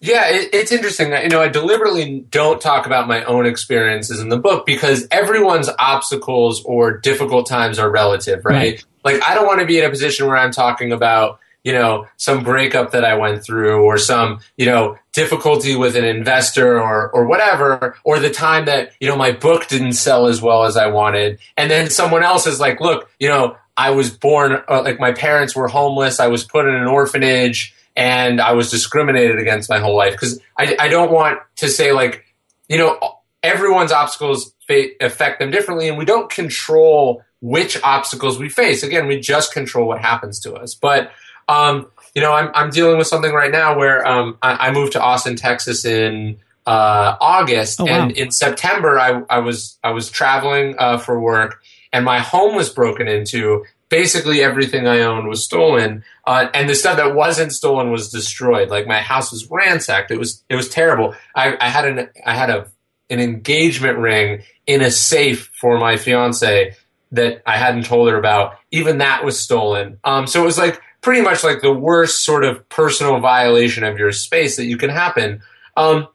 Yeah, 0.00 0.28
it, 0.28 0.50
it's 0.52 0.70
interesting. 0.70 1.12
You 1.12 1.28
know, 1.30 1.40
I 1.40 1.48
deliberately 1.48 2.26
don't 2.28 2.60
talk 2.60 2.84
about 2.84 3.08
my 3.08 3.24
own 3.24 3.46
experiences 3.46 4.20
in 4.20 4.28
the 4.28 4.36
book 4.36 4.66
because 4.66 5.08
everyone's 5.10 5.70
obstacles 5.78 6.62
or 6.64 6.98
difficult 6.98 7.48
times 7.48 7.78
are 7.78 7.90
relative, 7.90 8.44
right? 8.44 8.54
right. 8.54 8.84
Like, 9.02 9.22
I 9.22 9.34
don't 9.34 9.46
want 9.46 9.60
to 9.60 9.66
be 9.66 9.78
in 9.78 9.84
a 9.84 9.90
position 9.90 10.26
where 10.26 10.36
I'm 10.36 10.50
talking 10.50 10.92
about 10.92 11.40
you 11.64 11.72
know, 11.72 12.06
some 12.18 12.44
breakup 12.44 12.92
that 12.92 13.04
I 13.04 13.14
went 13.14 13.42
through 13.42 13.82
or 13.82 13.96
some, 13.96 14.40
you 14.56 14.66
know, 14.66 14.98
difficulty 15.14 15.74
with 15.74 15.96
an 15.96 16.04
investor 16.04 16.78
or, 16.80 17.10
or 17.10 17.26
whatever, 17.26 17.96
or 18.04 18.18
the 18.18 18.30
time 18.30 18.66
that, 18.66 18.92
you 19.00 19.08
know, 19.08 19.16
my 19.16 19.32
book 19.32 19.66
didn't 19.66 19.94
sell 19.94 20.26
as 20.26 20.42
well 20.42 20.64
as 20.64 20.76
I 20.76 20.88
wanted. 20.88 21.38
And 21.56 21.70
then 21.70 21.88
someone 21.88 22.22
else 22.22 22.46
is 22.46 22.60
like, 22.60 22.80
look, 22.80 23.10
you 23.18 23.28
know, 23.28 23.56
I 23.76 23.90
was 23.90 24.10
born, 24.10 24.62
uh, 24.68 24.82
like 24.82 25.00
my 25.00 25.12
parents 25.12 25.56
were 25.56 25.66
homeless. 25.66 26.20
I 26.20 26.26
was 26.26 26.44
put 26.44 26.68
in 26.68 26.74
an 26.74 26.86
orphanage 26.86 27.74
and 27.96 28.40
I 28.40 28.52
was 28.52 28.70
discriminated 28.70 29.38
against 29.38 29.70
my 29.70 29.78
whole 29.78 29.96
life. 29.96 30.16
Cause 30.16 30.38
I, 30.58 30.76
I 30.78 30.88
don't 30.88 31.10
want 31.10 31.40
to 31.56 31.68
say 31.68 31.92
like, 31.92 32.24
you 32.68 32.76
know, 32.76 32.98
everyone's 33.42 33.90
obstacles 33.90 34.54
affect 35.00 35.38
them 35.38 35.50
differently 35.50 35.88
and 35.88 35.96
we 35.96 36.04
don't 36.04 36.30
control 36.30 37.22
which 37.40 37.80
obstacles 37.82 38.38
we 38.38 38.48
face. 38.48 38.82
Again, 38.82 39.06
we 39.06 39.20
just 39.20 39.52
control 39.52 39.86
what 39.86 40.00
happens 40.00 40.40
to 40.40 40.54
us. 40.54 40.74
But 40.74 41.10
um, 41.48 41.88
you 42.14 42.22
know, 42.22 42.32
I'm, 42.32 42.50
I'm 42.54 42.70
dealing 42.70 42.96
with 42.96 43.06
something 43.06 43.32
right 43.32 43.50
now 43.50 43.76
where 43.76 44.06
um, 44.06 44.38
I, 44.42 44.68
I 44.68 44.72
moved 44.72 44.92
to 44.92 45.02
Austin, 45.02 45.36
Texas 45.36 45.84
in 45.84 46.38
uh, 46.66 47.16
August, 47.20 47.80
oh, 47.80 47.84
wow. 47.84 48.04
and 48.04 48.12
in 48.12 48.30
September 48.30 48.98
I, 48.98 49.22
I 49.28 49.40
was 49.40 49.78
I 49.84 49.90
was 49.90 50.10
traveling 50.10 50.76
uh, 50.78 50.98
for 50.98 51.20
work, 51.20 51.62
and 51.92 52.04
my 52.04 52.20
home 52.20 52.54
was 52.54 52.70
broken 52.70 53.08
into. 53.08 53.64
Basically, 53.90 54.42
everything 54.42 54.88
I 54.88 55.02
owned 55.02 55.28
was 55.28 55.44
stolen, 55.44 56.02
uh, 56.26 56.48
and 56.54 56.68
the 56.68 56.74
stuff 56.74 56.96
that 56.96 57.14
wasn't 57.14 57.52
stolen 57.52 57.92
was 57.92 58.10
destroyed. 58.10 58.68
Like 58.68 58.86
my 58.86 59.00
house 59.00 59.30
was 59.30 59.48
ransacked. 59.50 60.10
It 60.10 60.18
was 60.18 60.42
it 60.48 60.56
was 60.56 60.68
terrible. 60.68 61.14
I, 61.36 61.56
I 61.60 61.68
had 61.68 61.84
an 61.84 62.08
I 62.26 62.34
had 62.34 62.50
a 62.50 62.66
an 63.10 63.20
engagement 63.20 63.98
ring 63.98 64.42
in 64.66 64.80
a 64.80 64.90
safe 64.90 65.52
for 65.60 65.78
my 65.78 65.96
fiance 65.96 66.74
that 67.12 67.42
I 67.46 67.56
hadn't 67.56 67.84
told 67.84 68.08
her 68.08 68.16
about. 68.16 68.58
Even 68.70 68.98
that 68.98 69.24
was 69.24 69.38
stolen. 69.38 69.98
Um, 70.02 70.26
so 70.26 70.42
it 70.42 70.46
was 70.46 70.58
like 70.58 70.80
pretty 71.04 71.20
much 71.20 71.44
like 71.44 71.60
the 71.60 71.72
worst 71.72 72.24
sort 72.24 72.44
of 72.44 72.68
personal 72.68 73.20
violation 73.20 73.84
of 73.84 73.98
your 73.98 74.10
space 74.10 74.56
that 74.56 74.64
you 74.64 74.76
can 74.76 74.90
happen. 74.90 75.42
Um, 75.76 76.08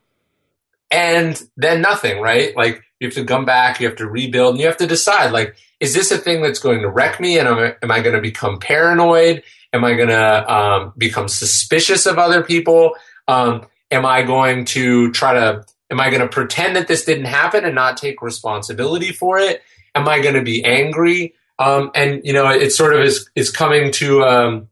and 0.91 1.41
then 1.56 1.82
nothing, 1.82 2.19
right? 2.19 2.58
Like 2.58 2.84
you 2.99 3.08
have 3.08 3.15
to 3.15 3.23
come 3.23 3.45
back, 3.45 3.80
you 3.80 3.88
have 3.88 3.97
to 3.97 4.08
rebuild, 4.08 4.56
and 4.56 4.60
you 4.60 4.65
have 4.65 4.78
to 4.78 4.88
decide 4.88 5.32
like, 5.32 5.56
is 5.80 5.93
this 5.93 6.12
a 6.12 6.17
thing 6.17 6.41
that's 6.41 6.60
going 6.60 6.82
to 6.82 6.89
wreck 6.89 7.19
me? 7.19 7.38
And 7.38 7.47
am 7.47 7.58
I, 7.60 7.75
am 7.84 7.91
I 7.91 8.02
going 8.02 8.15
to 8.15 8.21
become 8.21 8.60
paranoid? 8.60 9.43
Am 9.71 9.86
I 9.86 9.93
going 9.93 10.10
to 10.10 10.54
um, 10.54 10.93
become 10.97 11.28
suspicious 11.28 12.08
of 12.08 12.17
other 12.17 12.43
people? 12.43 12.95
Um, 13.28 13.67
am 13.91 14.06
I 14.06 14.23
going 14.23 14.65
to 14.65 15.12
try 15.12 15.34
to, 15.34 15.63
am 15.91 15.99
I 15.99 16.10
going 16.10 16.21
to 16.21 16.28
pretend 16.28 16.75
that 16.75 16.88
this 16.88 17.06
didn't 17.06 17.25
happen 17.25 17.63
and 17.63 17.75
not 17.75 17.95
take 17.95 18.23
responsibility 18.23 19.12
for 19.12 19.38
it? 19.38 19.62
Am 19.93 20.08
I 20.08 20.19
going 20.19 20.36
to 20.36 20.41
be 20.41 20.65
angry? 20.65 21.36
Um, 21.60 21.91
and 21.93 22.21
you 22.23 22.34
know, 22.34 22.49
it 22.49 22.71
sort 22.71 22.95
of 22.95 23.02
is 23.02 23.30
is 23.36 23.52
coming 23.52 23.91
to 23.93 24.23
um, 24.23 24.69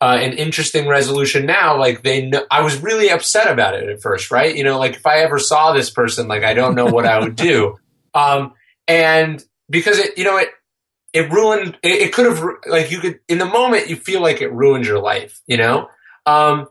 uh, 0.00 0.18
an 0.20 0.32
interesting 0.34 0.86
resolution 0.86 1.46
now. 1.46 1.78
Like 1.78 2.02
they, 2.02 2.26
know, 2.26 2.44
I 2.50 2.62
was 2.62 2.80
really 2.80 3.10
upset 3.10 3.50
about 3.50 3.74
it 3.74 3.88
at 3.88 4.00
first, 4.00 4.30
right? 4.30 4.54
You 4.54 4.64
know, 4.64 4.78
like 4.78 4.96
if 4.96 5.06
I 5.06 5.18
ever 5.18 5.38
saw 5.38 5.72
this 5.72 5.90
person, 5.90 6.28
like 6.28 6.44
I 6.44 6.54
don't 6.54 6.74
know 6.74 6.86
what 6.86 7.06
I 7.06 7.18
would 7.20 7.36
do. 7.36 7.76
Um, 8.14 8.54
and 8.88 9.44
because 9.70 9.98
it, 9.98 10.16
you 10.16 10.24
know, 10.24 10.38
it 10.38 10.48
it 11.12 11.30
ruined. 11.30 11.78
It, 11.82 12.02
it 12.02 12.12
could 12.12 12.26
have 12.26 12.42
like 12.66 12.90
you 12.90 13.00
could 13.00 13.20
in 13.28 13.38
the 13.38 13.44
moment 13.44 13.88
you 13.88 13.96
feel 13.96 14.22
like 14.22 14.40
it 14.40 14.52
ruined 14.52 14.86
your 14.86 14.98
life, 14.98 15.40
you 15.46 15.56
know. 15.56 15.88
Um, 16.26 16.68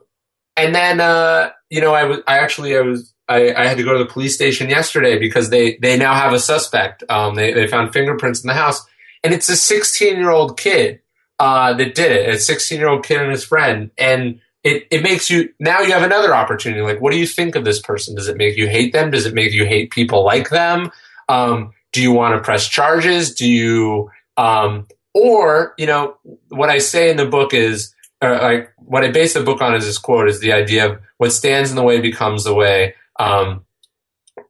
and 0.58 0.74
then 0.74 1.00
uh, 1.00 1.52
you 1.70 1.80
know, 1.80 1.94
I 1.94 2.06
was 2.06 2.20
I 2.28 2.40
actually 2.40 2.76
I 2.76 2.82
was 2.82 3.14
I, 3.30 3.54
I, 3.54 3.68
had 3.68 3.78
to 3.78 3.84
go 3.84 3.94
to 3.94 4.00
the 4.00 4.10
police 4.10 4.36
station 4.36 4.70
yesterday 4.70 5.20
because 5.20 5.50
they 5.50 5.78
they 5.78 5.98
now 5.98 6.16
have 6.16 6.34
a 6.34 6.40
suspect. 6.40 7.04
Um, 7.08 7.36
they 7.36 7.54
they 7.54 7.68
found 7.68 7.94
fingerprints 7.94 8.44
in 8.44 8.48
the 8.48 8.54
house, 8.54 8.86
and 9.24 9.34
it's 9.34 9.50
a 9.50 9.56
16 9.56 10.18
year 10.18 10.32
old 10.32 10.58
kid 10.58 11.02
uh, 11.40 11.74
that 11.74 11.96
did 11.96 12.12
it. 12.12 12.30
A 12.30 12.40
16 12.40 12.80
year 12.80 12.90
old 12.90 13.06
kid 13.06 13.22
and 13.22 13.32
his 13.32 13.44
friend, 13.44 13.92
and 13.98 14.40
it 14.64 14.88
it 14.92 15.04
makes 15.04 15.30
you 15.30 15.50
now 15.60 15.82
you 15.82 15.92
have 15.92 16.04
another 16.04 16.36
opportunity. 16.36 16.82
Like, 16.82 17.02
what 17.02 17.12
do 17.12 17.20
you 17.20 17.28
think 17.28 17.56
of 17.56 17.66
this 17.66 17.82
person? 17.82 18.16
Does 18.16 18.28
it 18.28 18.38
make 18.38 18.58
you 18.58 18.68
hate 18.68 18.94
them? 18.94 19.12
Does 19.12 19.26
it 19.26 19.34
make 19.34 19.54
you 19.54 19.66
hate 19.66 19.92
people 19.92 20.24
like 20.24 20.50
them? 20.50 20.92
Um, 21.30 21.72
do 21.94 22.02
you 22.02 22.12
want 22.12 22.36
to 22.36 22.42
press 22.42 22.68
charges? 22.68 23.34
Do 23.34 23.50
you 23.50 24.10
um, 24.36 24.88
or 25.14 25.74
you 25.78 25.86
know 25.86 26.18
what 26.50 26.70
I 26.70 26.78
say 26.78 27.10
in 27.10 27.18
the 27.18 27.26
book 27.26 27.54
is 27.54 27.94
like 28.22 28.72
what 28.78 29.04
I 29.04 29.12
base 29.12 29.34
the 29.34 29.44
book 29.44 29.62
on 29.62 29.76
is 29.76 29.86
this 29.86 29.98
quote 29.98 30.28
is 30.28 30.40
the 30.40 30.54
idea 30.54 30.92
of 30.92 31.00
what 31.18 31.32
stands 31.32 31.70
in 31.70 31.76
the 31.76 31.84
way 31.84 32.00
becomes 32.00 32.44
the 32.44 32.54
way 32.54 32.96
um, 33.20 33.66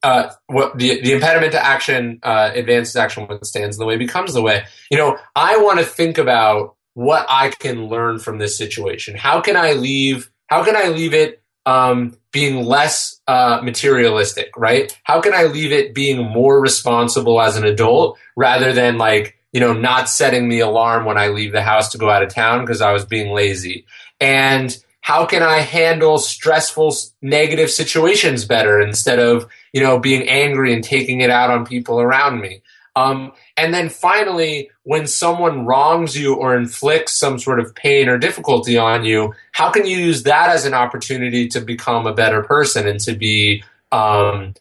uh, 0.03 0.29
what 0.47 0.77
the 0.77 1.01
the 1.01 1.13
impediment 1.13 1.51
to 1.53 1.63
action 1.63 2.19
uh, 2.23 2.51
advances 2.53 2.95
action 2.95 3.27
what 3.27 3.45
stands 3.45 3.77
in 3.77 3.79
the 3.79 3.85
way 3.85 3.97
becomes 3.97 4.33
the 4.33 4.41
way 4.41 4.65
you 4.91 4.97
know 4.97 5.17
i 5.35 5.57
want 5.57 5.79
to 5.79 5.85
think 5.85 6.17
about 6.17 6.75
what 6.97 7.27
i 7.29 7.49
can 7.49 7.89
learn 7.89 8.17
from 8.17 8.39
this 8.39 8.57
situation. 8.57 9.15
How 9.15 9.39
can 9.39 9.55
i 9.55 9.73
leave 9.73 10.31
how 10.47 10.63
can 10.63 10.75
i 10.75 10.87
leave 10.87 11.13
it 11.13 11.43
um, 11.67 12.17
being 12.31 12.65
less 12.65 13.21
uh, 13.27 13.59
materialistic 13.61 14.49
right? 14.57 14.97
How 15.03 15.21
can 15.21 15.35
i 15.35 15.43
leave 15.43 15.71
it 15.71 15.93
being 15.93 16.27
more 16.27 16.59
responsible 16.59 17.39
as 17.39 17.55
an 17.55 17.65
adult 17.65 18.17
rather 18.35 18.73
than 18.73 18.97
like 18.97 19.37
you 19.53 19.59
know 19.59 19.73
not 19.73 20.09
setting 20.09 20.49
the 20.49 20.61
alarm 20.61 21.05
when 21.05 21.19
i 21.19 21.27
leave 21.27 21.51
the 21.51 21.61
house 21.61 21.91
to 21.91 21.99
go 21.99 22.09
out 22.09 22.23
of 22.23 22.33
town 22.33 22.61
because 22.61 22.81
i 22.81 22.91
was 22.91 23.05
being 23.05 23.31
lazy? 23.31 23.85
And 24.19 24.75
how 25.01 25.27
can 25.27 25.43
I 25.43 25.59
handle 25.59 26.17
stressful, 26.17 26.95
negative 27.21 27.69
situations 27.69 28.43
better 28.43 28.81
instead 28.81 29.19
of, 29.19 29.47
you 29.71 29.81
know, 29.81 29.99
being 29.99 30.27
angry 30.27 30.73
and 30.73 30.83
taking 30.83 31.21
it 31.21 31.29
out 31.29 31.51
on 31.51 31.65
people 31.65 32.01
around 32.01 32.41
me? 32.41 32.61
Um, 32.97 33.33
and 33.55 33.73
then 33.75 33.89
finally, 33.89 34.71
when 34.81 35.05
someone 35.05 35.67
wrongs 35.67 36.17
you 36.17 36.33
or 36.33 36.57
inflicts 36.57 37.13
some 37.13 37.37
sort 37.37 37.59
of 37.59 37.75
pain 37.75 38.09
or 38.09 38.17
difficulty 38.17 38.75
on 38.75 39.05
you, 39.05 39.35
how 39.51 39.69
can 39.69 39.85
you 39.85 39.97
use 39.97 40.23
that 40.23 40.49
as 40.49 40.65
an 40.65 40.73
opportunity 40.73 41.47
to 41.49 41.61
become 41.61 42.07
a 42.07 42.13
better 42.13 42.41
person 42.41 42.87
and 42.87 42.99
to 43.01 43.13
be, 43.13 43.63
um, 43.91 44.55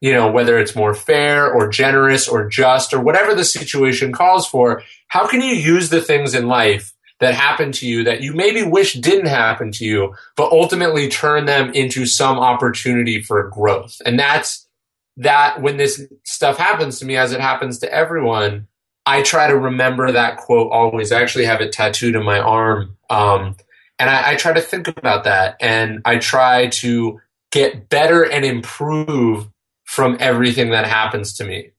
you 0.00 0.12
know, 0.12 0.30
whether 0.30 0.56
it's 0.56 0.76
more 0.76 0.94
fair 0.94 1.52
or 1.52 1.68
generous 1.68 2.28
or 2.28 2.48
just 2.48 2.94
or 2.94 3.00
whatever 3.00 3.34
the 3.34 3.44
situation 3.44 4.12
calls 4.12 4.46
for, 4.46 4.82
how 5.08 5.26
can 5.26 5.40
you 5.40 5.54
use 5.54 5.90
the 5.90 6.00
things 6.00 6.32
in 6.32 6.46
life 6.46 6.94
that 7.18 7.34
happen 7.34 7.72
to 7.72 7.88
you 7.88 8.04
that 8.04 8.22
you 8.22 8.32
maybe 8.32 8.62
wish 8.62 8.94
didn't 8.94 9.26
happen 9.26 9.72
to 9.72 9.84
you, 9.84 10.14
but 10.36 10.52
ultimately 10.52 11.08
turn 11.08 11.44
them 11.44 11.72
into 11.74 12.06
some 12.06 12.38
opportunity 12.38 13.20
for 13.20 13.48
growth. 13.48 14.00
And 14.06 14.16
that's 14.16 14.68
that 15.16 15.60
when 15.60 15.76
this 15.76 16.02
stuff 16.24 16.56
happens 16.56 16.98
to 16.98 17.04
me, 17.04 17.16
as 17.16 17.32
it 17.32 17.40
happens 17.40 17.78
to 17.78 17.92
everyone, 17.92 18.66
I 19.06 19.22
try 19.22 19.48
to 19.48 19.58
remember 19.58 20.12
that 20.12 20.38
quote 20.38 20.70
always. 20.72 21.12
I 21.12 21.20
actually 21.20 21.46
have 21.46 21.60
it 21.60 21.72
tattooed 21.72 22.14
in 22.14 22.24
my 22.24 22.38
arm. 22.38 22.96
Um, 23.08 23.56
and 23.98 24.08
I, 24.08 24.32
I 24.32 24.36
try 24.36 24.52
to 24.52 24.60
think 24.60 24.88
about 24.88 25.24
that 25.24 25.56
and 25.60 26.00
I 26.04 26.18
try 26.18 26.68
to 26.68 27.20
get 27.50 27.88
better 27.88 28.22
and 28.22 28.44
improve 28.44 29.48
from 29.84 30.16
everything 30.20 30.70
that 30.70 30.86
happens 30.86 31.34
to 31.34 31.44
me 31.44 31.72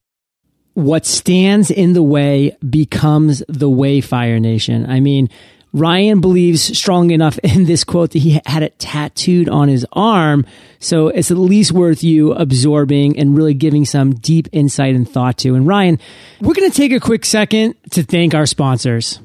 what 0.74 1.06
stands 1.06 1.70
in 1.70 1.94
the 1.94 2.04
way 2.04 2.56
becomes 2.70 3.44
the 3.48 3.70
way, 3.70 4.02
Fire 4.02 4.40
Nation. 4.40 4.90
I 4.90 5.00
mean, 5.00 5.30
Ryan 5.74 6.22
believes 6.22 6.78
strong 6.78 7.12
enough 7.12 7.38
in 7.44 7.66
this 7.66 7.84
quote 7.84 8.12
that 8.12 8.20
he 8.20 8.42
had 8.46 8.64
it 8.64 8.78
tattooed 8.80 9.50
on 9.50 9.68
his 9.68 9.86
arm. 9.94 10.46
So 10.80 11.08
it's 11.08 11.32
at 11.32 11.38
least 11.38 11.72
worth 11.72 12.04
you 12.04 12.34
absorbing 12.34 13.18
and 13.18 13.36
really 13.36 13.54
giving 13.54 13.86
some 13.86 14.16
deep 14.16 14.48
insight 14.52 14.96
and 14.96 15.10
thought 15.10 15.38
to. 15.40 15.56
And 15.56 15.68
Ryan, 15.68 16.00
we're 16.40 16.54
going 16.54 16.70
to 16.70 16.76
take 16.76 16.92
a 16.92 17.00
quick 17.00 17.26
second 17.26 17.76
to 17.92 18.04
thank 18.04 18.34
our 18.34 18.46
sponsors. 18.46 19.20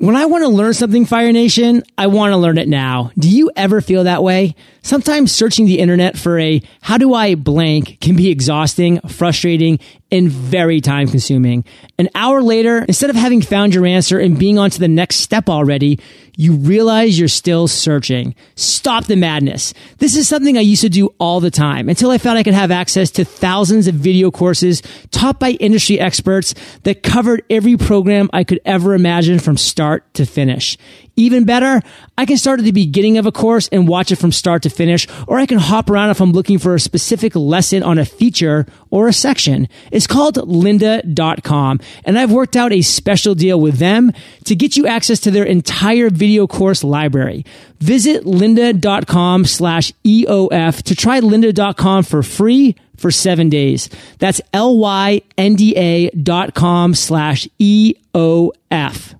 When 0.00 0.14
I 0.14 0.26
want 0.26 0.44
to 0.44 0.48
learn 0.48 0.74
something, 0.74 1.06
Fire 1.06 1.32
Nation, 1.32 1.82
I 1.98 2.06
want 2.06 2.30
to 2.30 2.36
learn 2.36 2.56
it 2.56 2.68
now. 2.68 3.10
Do 3.18 3.28
you 3.28 3.50
ever 3.56 3.80
feel 3.80 4.04
that 4.04 4.22
way? 4.22 4.54
Sometimes 4.80 5.32
searching 5.32 5.66
the 5.66 5.80
internet 5.80 6.16
for 6.16 6.38
a 6.38 6.62
how 6.80 6.98
do 6.98 7.14
I 7.14 7.34
blank 7.34 7.98
can 8.00 8.14
be 8.14 8.30
exhausting, 8.30 9.00
frustrating, 9.08 9.80
and 10.10 10.30
very 10.30 10.80
time 10.80 11.08
consuming. 11.08 11.64
An 11.98 12.08
hour 12.14 12.42
later, 12.42 12.84
instead 12.84 13.10
of 13.10 13.16
having 13.16 13.42
found 13.42 13.74
your 13.74 13.86
answer 13.86 14.18
and 14.18 14.38
being 14.38 14.58
on 14.58 14.70
to 14.70 14.80
the 14.80 14.88
next 14.88 15.16
step 15.16 15.48
already, 15.48 15.98
you 16.36 16.54
realize 16.54 17.18
you're 17.18 17.28
still 17.28 17.66
searching. 17.66 18.34
Stop 18.54 19.06
the 19.06 19.16
madness. 19.16 19.74
This 19.98 20.16
is 20.16 20.28
something 20.28 20.56
I 20.56 20.62
used 20.62 20.82
to 20.82 20.88
do 20.88 21.12
all 21.18 21.40
the 21.40 21.50
time 21.50 21.88
until 21.88 22.10
I 22.10 22.18
found 22.18 22.38
I 22.38 22.42
could 22.42 22.54
have 22.54 22.70
access 22.70 23.10
to 23.12 23.24
thousands 23.24 23.88
of 23.88 23.96
video 23.96 24.30
courses 24.30 24.82
taught 25.10 25.40
by 25.40 25.50
industry 25.50 25.98
experts 25.98 26.54
that 26.84 27.02
covered 27.02 27.42
every 27.50 27.76
program 27.76 28.30
I 28.32 28.44
could 28.44 28.60
ever 28.64 28.94
imagine 28.94 29.40
from 29.40 29.56
start 29.56 30.14
to 30.14 30.24
finish. 30.24 30.78
Even 31.18 31.42
better, 31.42 31.82
I 32.16 32.26
can 32.26 32.36
start 32.36 32.60
at 32.60 32.64
the 32.64 32.70
beginning 32.70 33.18
of 33.18 33.26
a 33.26 33.32
course 33.32 33.66
and 33.72 33.88
watch 33.88 34.12
it 34.12 34.16
from 34.16 34.30
start 34.30 34.62
to 34.62 34.70
finish, 34.70 35.08
or 35.26 35.36
I 35.36 35.46
can 35.46 35.58
hop 35.58 35.90
around 35.90 36.10
if 36.10 36.20
I'm 36.20 36.30
looking 36.30 36.60
for 36.60 36.76
a 36.76 36.80
specific 36.80 37.34
lesson 37.34 37.82
on 37.82 37.98
a 37.98 38.04
feature 38.04 38.66
or 38.92 39.08
a 39.08 39.12
section. 39.12 39.66
It's 39.90 40.06
called 40.06 40.36
lynda.com, 40.36 41.80
and 42.04 42.16
I've 42.16 42.30
worked 42.30 42.54
out 42.54 42.72
a 42.72 42.82
special 42.82 43.34
deal 43.34 43.60
with 43.60 43.78
them 43.78 44.12
to 44.44 44.54
get 44.54 44.76
you 44.76 44.86
access 44.86 45.18
to 45.20 45.32
their 45.32 45.42
entire 45.42 46.08
video 46.08 46.46
course 46.46 46.84
library. 46.84 47.44
Visit 47.80 48.22
lynda.com 48.22 49.44
slash 49.44 49.92
EOF 50.04 50.84
to 50.84 50.94
try 50.94 51.18
lynda.com 51.18 52.04
for 52.04 52.22
free 52.22 52.76
for 52.96 53.10
seven 53.10 53.48
days. 53.48 53.90
That's 54.20 54.40
L-Y-N-D-A 54.52 56.10
dot 56.10 56.54
com 56.54 56.94
slash 56.94 57.48
E-O-F. 57.58 59.17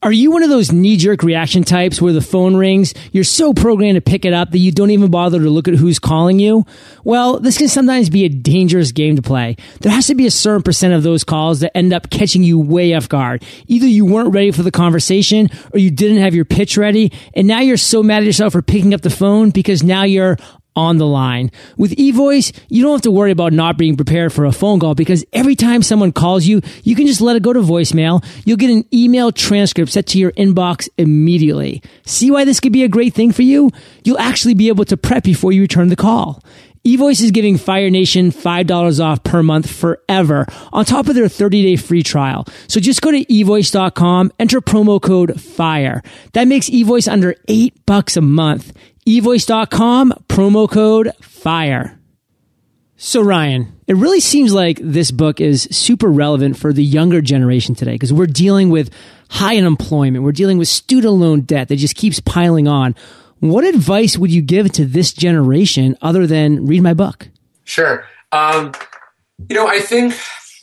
Are 0.00 0.12
you 0.12 0.30
one 0.30 0.44
of 0.44 0.48
those 0.48 0.70
knee 0.70 0.96
jerk 0.96 1.24
reaction 1.24 1.64
types 1.64 2.00
where 2.00 2.12
the 2.12 2.20
phone 2.20 2.54
rings, 2.54 2.94
you're 3.10 3.24
so 3.24 3.52
programmed 3.52 3.96
to 3.96 4.00
pick 4.00 4.24
it 4.24 4.32
up 4.32 4.52
that 4.52 4.58
you 4.58 4.70
don't 4.70 4.92
even 4.92 5.10
bother 5.10 5.40
to 5.40 5.50
look 5.50 5.66
at 5.66 5.74
who's 5.74 5.98
calling 5.98 6.38
you? 6.38 6.64
Well, 7.02 7.40
this 7.40 7.58
can 7.58 7.66
sometimes 7.66 8.08
be 8.08 8.24
a 8.24 8.28
dangerous 8.28 8.92
game 8.92 9.16
to 9.16 9.22
play. 9.22 9.56
There 9.80 9.90
has 9.90 10.06
to 10.06 10.14
be 10.14 10.24
a 10.24 10.30
certain 10.30 10.62
percent 10.62 10.94
of 10.94 11.02
those 11.02 11.24
calls 11.24 11.58
that 11.60 11.76
end 11.76 11.92
up 11.92 12.10
catching 12.10 12.44
you 12.44 12.60
way 12.60 12.94
off 12.94 13.08
guard. 13.08 13.44
Either 13.66 13.88
you 13.88 14.06
weren't 14.06 14.32
ready 14.32 14.52
for 14.52 14.62
the 14.62 14.70
conversation 14.70 15.48
or 15.72 15.80
you 15.80 15.90
didn't 15.90 16.18
have 16.18 16.32
your 16.32 16.44
pitch 16.44 16.76
ready, 16.76 17.12
and 17.34 17.48
now 17.48 17.58
you're 17.58 17.76
so 17.76 18.00
mad 18.00 18.18
at 18.18 18.26
yourself 18.26 18.52
for 18.52 18.62
picking 18.62 18.94
up 18.94 19.00
the 19.00 19.10
phone 19.10 19.50
because 19.50 19.82
now 19.82 20.04
you're 20.04 20.36
on 20.76 20.98
the 20.98 21.06
line. 21.06 21.50
With 21.76 21.96
eVoice, 21.96 22.56
you 22.68 22.82
don't 22.82 22.92
have 22.92 23.02
to 23.02 23.10
worry 23.10 23.32
about 23.32 23.52
not 23.52 23.76
being 23.76 23.96
prepared 23.96 24.32
for 24.32 24.44
a 24.44 24.52
phone 24.52 24.78
call 24.78 24.94
because 24.94 25.24
every 25.32 25.56
time 25.56 25.82
someone 25.82 26.12
calls 26.12 26.46
you, 26.46 26.60
you 26.84 26.94
can 26.94 27.06
just 27.06 27.20
let 27.20 27.36
it 27.36 27.42
go 27.42 27.52
to 27.52 27.60
voicemail. 27.60 28.24
You'll 28.46 28.56
get 28.56 28.70
an 28.70 28.84
email 28.94 29.32
transcript 29.32 29.90
set 29.90 30.06
to 30.08 30.18
your 30.18 30.32
inbox 30.32 30.88
immediately. 30.96 31.82
See 32.06 32.30
why 32.30 32.44
this 32.44 32.60
could 32.60 32.72
be 32.72 32.84
a 32.84 32.88
great 32.88 33.14
thing 33.14 33.32
for 33.32 33.42
you? 33.42 33.70
You'll 34.04 34.20
actually 34.20 34.54
be 34.54 34.68
able 34.68 34.84
to 34.86 34.96
prep 34.96 35.24
before 35.24 35.52
you 35.52 35.62
return 35.62 35.88
the 35.88 35.96
call. 35.96 36.42
eVoice 36.84 37.22
is 37.22 37.32
giving 37.32 37.56
Fire 37.58 37.90
Nation 37.90 38.30
$5 38.30 39.04
off 39.04 39.24
per 39.24 39.42
month 39.42 39.68
forever 39.68 40.46
on 40.72 40.84
top 40.84 41.08
of 41.08 41.16
their 41.16 41.28
30 41.28 41.62
day 41.62 41.76
free 41.76 42.04
trial. 42.04 42.46
So 42.68 42.78
just 42.78 43.02
go 43.02 43.10
to 43.10 43.24
evoice.com, 43.24 44.32
enter 44.38 44.60
promo 44.60 45.02
code 45.02 45.40
FIRE. 45.40 46.02
That 46.34 46.46
makes 46.46 46.70
eVoice 46.70 47.10
under 47.10 47.34
eight 47.48 47.84
bucks 47.84 48.16
a 48.16 48.20
month 48.20 48.72
evoice.com, 49.08 50.12
promo 50.28 50.70
code 50.70 51.12
FIRE. 51.22 51.98
So, 52.96 53.22
Ryan, 53.22 53.72
it 53.86 53.96
really 53.96 54.20
seems 54.20 54.52
like 54.52 54.78
this 54.82 55.10
book 55.10 55.40
is 55.40 55.68
super 55.70 56.08
relevant 56.08 56.58
for 56.58 56.72
the 56.72 56.84
younger 56.84 57.22
generation 57.22 57.74
today 57.74 57.92
because 57.92 58.12
we're 58.12 58.26
dealing 58.26 58.70
with 58.70 58.92
high 59.30 59.56
unemployment. 59.56 60.24
We're 60.24 60.32
dealing 60.32 60.58
with 60.58 60.68
student 60.68 61.14
loan 61.14 61.42
debt 61.42 61.68
that 61.68 61.76
just 61.76 61.94
keeps 61.94 62.20
piling 62.20 62.68
on. 62.68 62.94
What 63.38 63.64
advice 63.64 64.18
would 64.18 64.30
you 64.30 64.42
give 64.42 64.70
to 64.72 64.84
this 64.84 65.12
generation 65.12 65.96
other 66.02 66.26
than 66.26 66.66
read 66.66 66.82
my 66.82 66.92
book? 66.92 67.28
Sure. 67.64 68.04
Um, 68.32 68.72
you 69.48 69.54
know, 69.56 69.68
I 69.68 69.78
think 69.80 70.14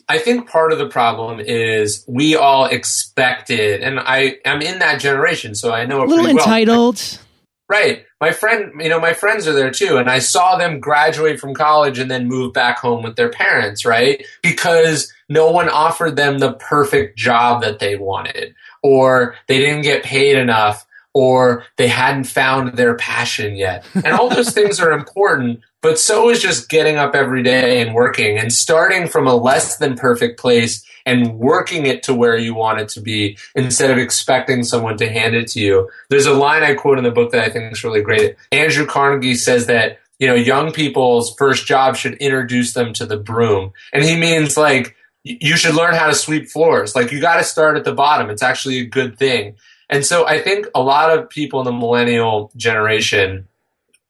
I 0.08 0.18
think 0.18 0.48
part 0.48 0.72
of 0.72 0.78
the 0.78 0.88
problem 0.88 1.40
is 1.40 2.04
we 2.06 2.36
all 2.36 2.66
expected, 2.66 3.82
and 3.82 3.98
I 3.98 4.36
am 4.44 4.62
in 4.62 4.78
that 4.78 5.00
generation, 5.00 5.54
so 5.54 5.72
I 5.72 5.86
know 5.86 6.04
a 6.04 6.06
little 6.06 6.26
entitled. 6.26 6.96
Well. 6.96 7.25
Right. 7.68 8.04
My 8.20 8.30
friend, 8.30 8.80
you 8.80 8.88
know, 8.88 9.00
my 9.00 9.12
friends 9.12 9.48
are 9.48 9.52
there 9.52 9.72
too, 9.72 9.96
and 9.98 10.08
I 10.08 10.20
saw 10.20 10.56
them 10.56 10.78
graduate 10.78 11.40
from 11.40 11.52
college 11.52 11.98
and 11.98 12.08
then 12.10 12.28
move 12.28 12.52
back 12.52 12.78
home 12.78 13.02
with 13.02 13.16
their 13.16 13.28
parents, 13.28 13.84
right? 13.84 14.24
Because 14.40 15.12
no 15.28 15.50
one 15.50 15.68
offered 15.68 16.14
them 16.14 16.38
the 16.38 16.52
perfect 16.52 17.18
job 17.18 17.62
that 17.62 17.80
they 17.80 17.96
wanted, 17.96 18.54
or 18.84 19.34
they 19.48 19.58
didn't 19.58 19.82
get 19.82 20.04
paid 20.04 20.36
enough, 20.36 20.86
or 21.12 21.64
they 21.76 21.88
hadn't 21.88 22.24
found 22.24 22.76
their 22.76 22.94
passion 22.94 23.56
yet. 23.56 23.84
And 23.94 24.08
all 24.08 24.28
those 24.28 24.50
things 24.50 24.78
are 24.78 24.92
important, 24.92 25.60
but 25.86 26.00
so 26.00 26.30
is 26.30 26.42
just 26.42 26.68
getting 26.68 26.96
up 26.96 27.14
every 27.14 27.44
day 27.44 27.80
and 27.80 27.94
working 27.94 28.38
and 28.38 28.52
starting 28.52 29.06
from 29.06 29.28
a 29.28 29.36
less 29.36 29.76
than 29.76 29.94
perfect 29.94 30.40
place 30.40 30.84
and 31.04 31.38
working 31.38 31.86
it 31.86 32.02
to 32.02 32.12
where 32.12 32.36
you 32.36 32.56
want 32.56 32.80
it 32.80 32.88
to 32.88 33.00
be 33.00 33.38
instead 33.54 33.92
of 33.92 33.96
expecting 33.96 34.64
someone 34.64 34.96
to 34.96 35.08
hand 35.08 35.36
it 35.36 35.46
to 35.46 35.60
you. 35.60 35.88
There's 36.10 36.26
a 36.26 36.34
line 36.34 36.64
I 36.64 36.74
quote 36.74 36.98
in 36.98 37.04
the 37.04 37.12
book 37.12 37.30
that 37.30 37.44
I 37.44 37.50
think 37.50 37.72
is 37.72 37.84
really 37.84 38.02
great. 38.02 38.34
Andrew 38.50 38.84
Carnegie 38.84 39.36
says 39.36 39.66
that, 39.66 40.00
you 40.18 40.26
know, 40.26 40.34
young 40.34 40.72
people's 40.72 41.32
first 41.36 41.66
job 41.66 41.94
should 41.94 42.14
introduce 42.14 42.72
them 42.72 42.92
to 42.94 43.06
the 43.06 43.16
broom. 43.16 43.72
And 43.92 44.02
he 44.02 44.16
means 44.16 44.56
like, 44.56 44.96
you 45.22 45.56
should 45.56 45.76
learn 45.76 45.94
how 45.94 46.08
to 46.08 46.14
sweep 46.16 46.48
floors. 46.48 46.96
Like 46.96 47.12
you 47.12 47.20
got 47.20 47.36
to 47.36 47.44
start 47.44 47.76
at 47.76 47.84
the 47.84 47.94
bottom. 47.94 48.28
It's 48.28 48.42
actually 48.42 48.80
a 48.80 48.86
good 48.86 49.20
thing. 49.20 49.54
And 49.88 50.04
so 50.04 50.26
I 50.26 50.40
think 50.40 50.66
a 50.74 50.82
lot 50.82 51.16
of 51.16 51.30
people 51.30 51.60
in 51.60 51.64
the 51.64 51.70
millennial 51.70 52.50
generation, 52.56 53.46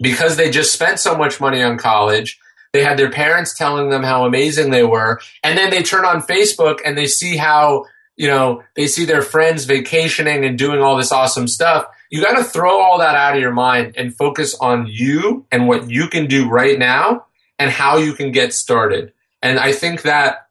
because 0.00 0.37
they 0.37 0.50
just 0.50 0.72
spent 0.72 0.98
so 0.98 1.16
much 1.16 1.40
money 1.40 1.62
on 1.62 1.78
college, 1.78 2.38
they 2.72 2.82
had 2.82 2.98
their 2.98 3.11
parents 3.11 3.54
telling 3.54 3.88
them 3.88 4.02
how 4.02 4.26
amazing 4.26 4.70
they 4.70 4.85
were. 4.85 5.20
And 5.42 5.56
then 5.56 5.70
they 5.70 5.82
turn 5.82 6.04
on 6.04 6.22
Facebook 6.22 6.80
and 6.85 6.96
they 6.96 7.06
see 7.06 7.37
how, 7.37 7.87
you 8.16 8.28
know, 8.28 8.62
they 8.74 8.87
see 8.87 9.04
their 9.04 9.22
friends 9.22 9.64
vacationing 9.64 10.44
and 10.44 10.59
doing 10.59 10.80
all 10.80 10.96
this 10.96 11.12
awesome 11.12 11.48
stuff. 11.48 11.87
You 12.11 12.22
got 12.22 12.37
to 12.37 12.44
throw 12.44 12.80
all 12.80 12.98
that 12.98 13.16
out 13.16 13.35
of 13.35 13.40
your 13.40 13.52
mind 13.52 13.94
and 13.96 14.14
focus 14.14 14.54
on 14.61 14.87
you 14.87 15.46
and 15.50 15.66
what 15.66 15.90
you 15.90 16.09
can 16.09 16.26
do 16.26 16.48
right 16.48 16.78
now 16.78 17.26
and 17.59 17.70
how 17.70 17.96
you 17.96 18.12
can 18.12 18.30
get 18.32 18.52
started. 18.52 19.12
And 19.42 19.59
I 19.59 19.72
think 19.72 20.02
that 20.02 20.46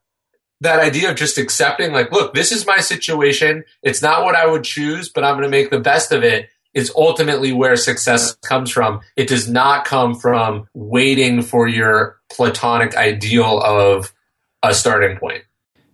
that 0.61 0.79
idea 0.79 1.11
of 1.11 1.15
just 1.15 1.37
accepting 1.37 1.91
like 1.91 2.11
look 2.11 2.33
this 2.33 2.51
is 2.51 2.65
my 2.65 2.77
situation 2.77 3.63
it's 3.83 4.01
not 4.01 4.23
what 4.23 4.35
i 4.35 4.45
would 4.47 4.63
choose 4.63 5.09
but 5.09 5.23
i'm 5.23 5.33
going 5.33 5.43
to 5.43 5.49
make 5.49 5.69
the 5.69 5.79
best 5.79 6.13
of 6.13 6.23
it 6.23 6.49
is 6.75 6.91
ultimately 6.95 7.51
where 7.53 7.75
success 7.77 8.35
comes 8.35 8.69
from. 8.69 9.01
It 9.15 9.27
does 9.27 9.49
not 9.49 9.85
come 9.85 10.13
from 10.13 10.67
waiting 10.73 11.41
for 11.41 11.67
your 11.67 12.19
platonic 12.29 12.95
ideal 12.95 13.59
of 13.61 14.13
a 14.61 14.73
starting 14.73 15.17
point. 15.17 15.43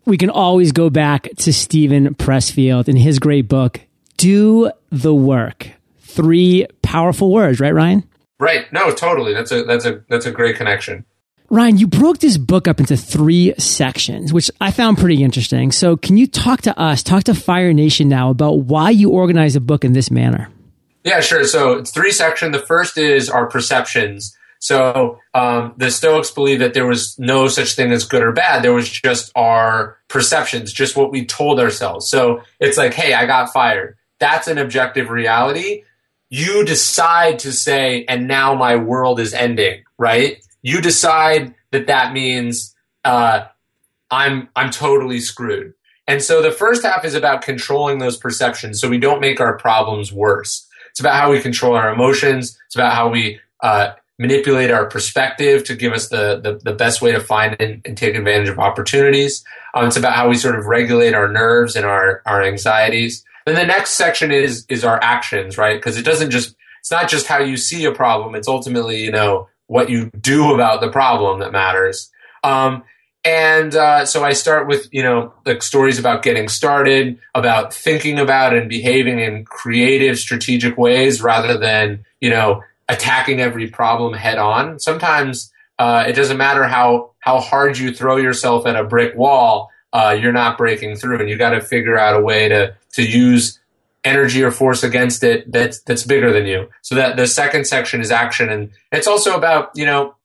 We 0.05 0.17
can 0.17 0.31
always 0.31 0.71
go 0.71 0.89
back 0.89 1.29
to 1.37 1.53
Stephen 1.53 2.15
Pressfield 2.15 2.89
in 2.89 2.95
his 2.95 3.19
great 3.19 3.47
book, 3.47 3.79
Do 4.17 4.71
the 4.89 5.13
Work. 5.13 5.69
Three 5.99 6.65
powerful 6.81 7.31
words, 7.31 7.59
right, 7.59 7.73
Ryan? 7.73 8.03
Right. 8.39 8.71
No, 8.73 8.91
totally. 8.91 9.33
That's 9.33 9.51
a 9.51 9.63
that's 9.63 9.85
a 9.85 10.03
that's 10.09 10.25
a 10.25 10.31
great 10.31 10.55
connection. 10.55 11.05
Ryan, 11.51 11.77
you 11.77 11.85
broke 11.85 12.17
this 12.17 12.37
book 12.37 12.67
up 12.67 12.79
into 12.79 12.97
three 12.97 13.53
sections, 13.57 14.33
which 14.33 14.49
I 14.59 14.71
found 14.71 14.97
pretty 14.97 15.21
interesting. 15.21 15.71
So, 15.71 15.97
can 15.97 16.17
you 16.17 16.25
talk 16.25 16.61
to 16.61 16.77
us, 16.79 17.03
talk 17.03 17.25
to 17.25 17.35
Fire 17.35 17.73
Nation 17.73 18.07
now 18.07 18.29
about 18.29 18.61
why 18.61 18.89
you 18.89 19.09
organize 19.09 19.55
a 19.55 19.61
book 19.61 19.85
in 19.85 19.93
this 19.93 20.09
manner? 20.09 20.49
Yeah, 21.03 21.21
sure. 21.21 21.43
So 21.45 21.73
it's 21.73 21.91
three 21.91 22.11
sections. 22.11 22.55
The 22.55 22.63
first 22.63 22.97
is 22.97 23.29
our 23.29 23.47
perceptions. 23.47 24.37
So 24.59 25.19
um, 25.33 25.73
the 25.77 25.89
Stoics 25.89 26.29
believe 26.29 26.59
that 26.59 26.75
there 26.75 26.85
was 26.85 27.17
no 27.17 27.47
such 27.47 27.73
thing 27.73 27.91
as 27.91 28.05
good 28.05 28.21
or 28.21 28.31
bad. 28.31 28.63
There 28.63 28.73
was 28.73 28.87
just 28.87 29.31
our 29.35 29.97
perceptions, 30.07 30.71
just 30.71 30.95
what 30.95 31.11
we 31.11 31.25
told 31.25 31.59
ourselves. 31.59 32.07
So 32.09 32.43
it's 32.59 32.77
like, 32.77 32.93
hey, 32.93 33.15
I 33.15 33.25
got 33.25 33.51
fired. 33.51 33.97
That's 34.19 34.47
an 34.47 34.59
objective 34.59 35.09
reality. 35.09 35.83
You 36.29 36.63
decide 36.63 37.39
to 37.39 37.51
say, 37.51 38.05
and 38.07 38.27
now 38.27 38.53
my 38.53 38.75
world 38.75 39.19
is 39.19 39.33
ending, 39.33 39.83
right? 39.97 40.37
You 40.61 40.79
decide 40.79 41.55
that 41.71 41.87
that 41.87 42.13
means 42.13 42.75
uh, 43.03 43.45
I'm 44.11 44.47
I'm 44.55 44.69
totally 44.69 45.21
screwed. 45.21 45.73
And 46.07 46.21
so 46.21 46.41
the 46.41 46.51
first 46.51 46.83
half 46.83 47.03
is 47.03 47.15
about 47.15 47.41
controlling 47.41 47.97
those 47.97 48.17
perceptions 48.17 48.79
so 48.79 48.89
we 48.89 48.99
don't 48.99 49.21
make 49.21 49.39
our 49.39 49.57
problems 49.57 50.11
worse. 50.13 50.67
It's 50.91 50.99
about 50.99 51.15
how 51.15 51.31
we 51.31 51.41
control 51.41 51.75
our 51.75 51.91
emotions. 51.91 52.57
It's 52.67 52.75
about 52.75 52.93
how 52.93 53.09
we 53.09 53.39
uh, 53.61 53.93
manipulate 54.19 54.71
our 54.71 54.85
perspective 54.85 55.63
to 55.63 55.75
give 55.75 55.93
us 55.93 56.09
the, 56.09 56.39
the, 56.39 56.59
the 56.63 56.75
best 56.75 57.01
way 57.01 57.11
to 57.11 57.19
find 57.19 57.55
and, 57.59 57.81
and, 57.85 57.97
take 57.97 58.15
advantage 58.15 58.49
of 58.49 58.59
opportunities. 58.59 59.43
Um, 59.73 59.87
it's 59.87 59.97
about 59.97 60.13
how 60.13 60.29
we 60.29 60.35
sort 60.35 60.57
of 60.57 60.65
regulate 60.65 61.13
our 61.13 61.27
nerves 61.27 61.75
and 61.75 61.85
our, 61.85 62.21
our 62.25 62.43
anxieties. 62.43 63.23
Then 63.45 63.55
the 63.55 63.65
next 63.65 63.91
section 63.91 64.31
is 64.31 64.65
is 64.69 64.83
our 64.83 65.01
actions, 65.01 65.57
right? 65.57 65.75
Because 65.75 65.97
it 65.97 66.05
doesn't 66.05 66.29
just 66.29 66.55
it's 66.79 66.91
not 66.91 67.09
just 67.09 67.27
how 67.27 67.39
you 67.39 67.57
see 67.57 67.85
a 67.85 67.91
problem. 67.91 68.35
It's 68.35 68.47
ultimately 68.47 69.01
you 69.03 69.11
know 69.11 69.49
what 69.67 69.89
you 69.89 70.11
do 70.19 70.53
about 70.53 70.81
the 70.81 70.91
problem 70.91 71.39
that 71.39 71.51
matters. 71.51 72.11
Um, 72.43 72.83
and 73.23 73.75
uh, 73.75 74.05
so 74.05 74.23
I 74.23 74.33
start 74.33 74.67
with 74.67 74.87
you 74.91 75.03
know 75.03 75.33
like 75.45 75.61
stories 75.61 75.99
about 75.99 76.23
getting 76.23 76.47
started, 76.47 77.19
about 77.35 77.73
thinking 77.73 78.19
about 78.19 78.55
and 78.55 78.67
behaving 78.67 79.19
in 79.19 79.45
creative, 79.45 80.17
strategic 80.17 80.77
ways 80.77 81.21
rather 81.21 81.57
than 81.57 82.05
you 82.19 82.29
know 82.29 82.63
attacking 82.89 83.39
every 83.39 83.67
problem 83.67 84.13
head 84.13 84.37
on. 84.37 84.79
Sometimes 84.79 85.51
uh, 85.77 86.05
it 86.07 86.13
doesn't 86.13 86.37
matter 86.37 86.63
how 86.63 87.11
how 87.19 87.39
hard 87.39 87.77
you 87.77 87.93
throw 87.93 88.17
yourself 88.17 88.65
at 88.65 88.75
a 88.75 88.83
brick 88.83 89.15
wall, 89.15 89.69
uh, 89.93 90.17
you're 90.19 90.31
not 90.31 90.57
breaking 90.57 90.95
through, 90.95 91.19
and 91.19 91.29
you 91.29 91.37
got 91.37 91.51
to 91.51 91.61
figure 91.61 91.97
out 91.97 92.15
a 92.15 92.21
way 92.21 92.49
to 92.49 92.75
to 92.93 93.03
use 93.03 93.59
energy 94.03 94.41
or 94.41 94.49
force 94.49 94.81
against 94.81 95.23
it 95.23 95.51
that's 95.51 95.81
that's 95.81 96.03
bigger 96.03 96.31
than 96.33 96.45
you. 96.45 96.67
So 96.81 96.95
that 96.95 97.17
the 97.17 97.27
second 97.27 97.65
section 97.65 98.01
is 98.01 98.09
action, 98.09 98.49
and 98.49 98.71
it's 98.91 99.07
also 99.07 99.35
about 99.35 99.71
you 99.75 99.85
know 99.85 100.15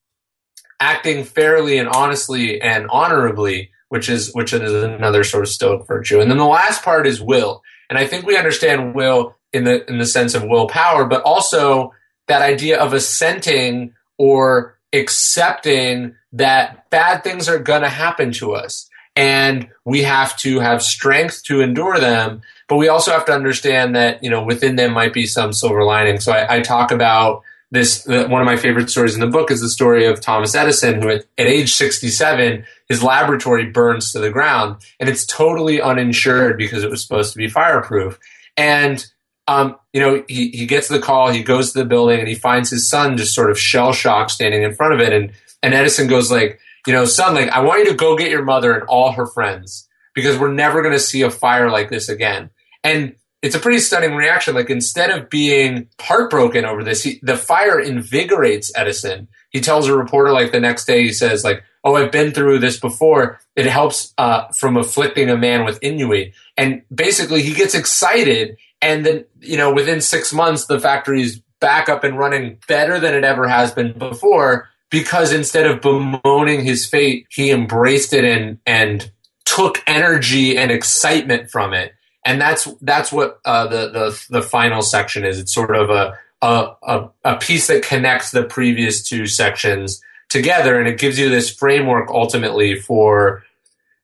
acting 0.80 1.24
fairly 1.24 1.78
and 1.78 1.88
honestly 1.88 2.60
and 2.60 2.86
honorably, 2.90 3.70
which 3.88 4.08
is 4.08 4.32
which 4.34 4.52
is 4.52 4.72
another 4.72 5.24
sort 5.24 5.44
of 5.44 5.48
stoic 5.48 5.86
virtue. 5.86 6.20
And 6.20 6.30
then 6.30 6.38
the 6.38 6.44
last 6.44 6.82
part 6.82 7.06
is 7.06 7.20
will. 7.20 7.62
And 7.88 7.98
I 7.98 8.06
think 8.06 8.26
we 8.26 8.36
understand 8.36 8.94
will 8.94 9.36
in 9.52 9.64
the 9.64 9.88
in 9.88 9.98
the 9.98 10.06
sense 10.06 10.34
of 10.34 10.44
willpower, 10.44 11.04
but 11.06 11.22
also 11.22 11.94
that 12.28 12.42
idea 12.42 12.80
of 12.80 12.92
assenting 12.92 13.94
or 14.18 14.78
accepting 14.92 16.14
that 16.32 16.88
bad 16.90 17.22
things 17.22 17.48
are 17.48 17.58
going 17.58 17.82
to 17.82 17.88
happen 17.88 18.32
to 18.32 18.52
us 18.52 18.88
and 19.16 19.68
we 19.84 20.02
have 20.02 20.36
to 20.36 20.60
have 20.60 20.82
strength 20.82 21.42
to 21.44 21.60
endure 21.60 21.98
them 21.98 22.42
but 22.68 22.76
we 22.76 22.88
also 22.88 23.10
have 23.10 23.24
to 23.24 23.32
understand 23.32 23.96
that 23.96 24.22
you 24.22 24.30
know 24.30 24.44
within 24.44 24.76
them 24.76 24.92
might 24.92 25.12
be 25.12 25.26
some 25.26 25.52
silver 25.52 25.84
lining 25.84 26.20
so 26.20 26.32
i, 26.32 26.56
I 26.56 26.60
talk 26.60 26.90
about 26.92 27.42
this 27.70 28.04
the, 28.04 28.26
one 28.28 28.40
of 28.40 28.46
my 28.46 28.56
favorite 28.56 28.90
stories 28.90 29.14
in 29.14 29.20
the 29.20 29.26
book 29.26 29.50
is 29.50 29.60
the 29.60 29.68
story 29.68 30.06
of 30.06 30.20
Thomas 30.20 30.54
Edison, 30.54 31.02
who 31.02 31.08
at, 31.08 31.26
at, 31.36 31.46
age 31.46 31.74
67, 31.74 32.64
his 32.88 33.02
laboratory 33.02 33.66
burns 33.66 34.12
to 34.12 34.20
the 34.20 34.30
ground, 34.30 34.76
and 35.00 35.08
it's 35.08 35.26
totally 35.26 35.80
uninsured 35.80 36.58
because 36.58 36.84
it 36.84 36.90
was 36.90 37.02
supposed 37.02 37.32
to 37.32 37.38
be 37.38 37.48
fireproof. 37.48 38.18
And 38.56 39.04
um, 39.48 39.76
you 39.92 40.00
know, 40.00 40.24
he, 40.28 40.50
he 40.50 40.66
gets 40.66 40.88
the 40.88 40.98
call, 40.98 41.30
he 41.30 41.42
goes 41.42 41.72
to 41.72 41.78
the 41.78 41.84
building, 41.84 42.18
and 42.18 42.28
he 42.28 42.34
finds 42.34 42.70
his 42.70 42.88
son 42.88 43.16
just 43.16 43.34
sort 43.34 43.50
of 43.50 43.58
shell 43.58 43.92
shocked 43.92 44.32
standing 44.32 44.62
in 44.62 44.74
front 44.74 44.94
of 44.94 45.00
it. 45.00 45.12
And 45.12 45.32
and 45.62 45.74
Edison 45.74 46.08
goes 46.08 46.30
like, 46.30 46.60
you 46.86 46.92
know, 46.92 47.04
son, 47.04 47.34
like 47.34 47.50
I 47.50 47.60
want 47.60 47.80
you 47.80 47.90
to 47.90 47.96
go 47.96 48.16
get 48.16 48.30
your 48.30 48.44
mother 48.44 48.72
and 48.72 48.84
all 48.84 49.12
her 49.12 49.26
friends 49.26 49.88
because 50.14 50.38
we're 50.38 50.52
never 50.52 50.82
going 50.82 50.94
to 50.94 51.00
see 51.00 51.22
a 51.22 51.30
fire 51.30 51.70
like 51.70 51.90
this 51.90 52.08
again. 52.08 52.50
And 52.82 53.16
it's 53.46 53.54
a 53.54 53.60
pretty 53.60 53.78
stunning 53.78 54.16
reaction. 54.16 54.56
Like 54.56 54.70
instead 54.70 55.10
of 55.10 55.30
being 55.30 55.88
heartbroken 56.00 56.64
over 56.64 56.82
this, 56.82 57.04
he, 57.04 57.20
the 57.22 57.36
fire 57.36 57.78
invigorates 57.78 58.72
Edison. 58.74 59.28
He 59.50 59.60
tells 59.60 59.86
a 59.86 59.96
reporter 59.96 60.32
like 60.32 60.50
the 60.50 60.58
next 60.58 60.84
day, 60.84 61.02
he 61.02 61.12
says 61.12 61.44
like, 61.44 61.62
"Oh, 61.84 61.94
I've 61.94 62.10
been 62.10 62.32
through 62.32 62.58
this 62.58 62.80
before. 62.80 63.40
It 63.54 63.66
helps 63.66 64.12
uh, 64.18 64.48
from 64.48 64.76
afflicting 64.76 65.30
a 65.30 65.36
man 65.36 65.64
with 65.64 65.82
ennui." 65.82 66.34
And 66.56 66.82
basically, 66.92 67.42
he 67.42 67.54
gets 67.54 67.74
excited, 67.74 68.56
and 68.82 69.06
then 69.06 69.24
you 69.40 69.56
know, 69.56 69.72
within 69.72 70.00
six 70.00 70.32
months, 70.32 70.66
the 70.66 70.80
factory's 70.80 71.40
back 71.60 71.88
up 71.88 72.02
and 72.02 72.18
running 72.18 72.58
better 72.66 72.98
than 72.98 73.14
it 73.14 73.24
ever 73.24 73.46
has 73.46 73.72
been 73.72 73.96
before. 73.96 74.68
Because 74.90 75.32
instead 75.32 75.66
of 75.66 75.80
bemoaning 75.80 76.64
his 76.64 76.86
fate, 76.86 77.26
he 77.30 77.52
embraced 77.52 78.12
it 78.12 78.24
and 78.24 78.58
and 78.66 79.10
took 79.44 79.82
energy 79.86 80.58
and 80.58 80.72
excitement 80.72 81.50
from 81.50 81.72
it 81.72 81.95
and 82.26 82.40
that's 82.40 82.68
that's 82.82 83.12
what 83.12 83.40
uh, 83.44 83.66
the, 83.68 83.88
the 83.88 84.26
the 84.30 84.42
final 84.42 84.82
section 84.82 85.24
is. 85.24 85.38
It's 85.38 85.54
sort 85.54 85.74
of 85.74 85.88
a, 85.88 86.18
a 86.42 87.08
a 87.24 87.36
piece 87.36 87.68
that 87.68 87.82
connects 87.82 88.32
the 88.32 88.42
previous 88.42 89.02
two 89.02 89.26
sections 89.26 90.02
together 90.28 90.78
and 90.78 90.88
it 90.88 90.98
gives 90.98 91.18
you 91.18 91.28
this 91.28 91.48
framework 91.48 92.10
ultimately 92.10 92.74
for 92.74 93.44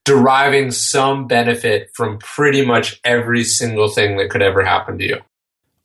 deriving 0.05 0.71
some 0.71 1.27
benefit 1.27 1.89
from 1.93 2.17
pretty 2.19 2.65
much 2.65 2.99
every 3.03 3.43
single 3.43 3.89
thing 3.89 4.17
that 4.17 4.29
could 4.29 4.41
ever 4.41 4.63
happen 4.63 4.97
to 4.97 5.05
you. 5.05 5.17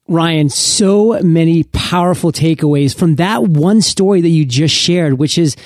Ryan, 0.07 0.49
so 0.49 1.21
many 1.23 1.65
powerful 1.65 2.33
takeaways 2.33 2.97
from 2.97 3.17
that 3.17 3.43
one 3.43 3.83
story 3.83 4.21
that 4.21 4.29
you 4.29 4.45
just 4.45 4.75
shared, 4.75 5.15
which 5.15 5.39
is 5.39 5.57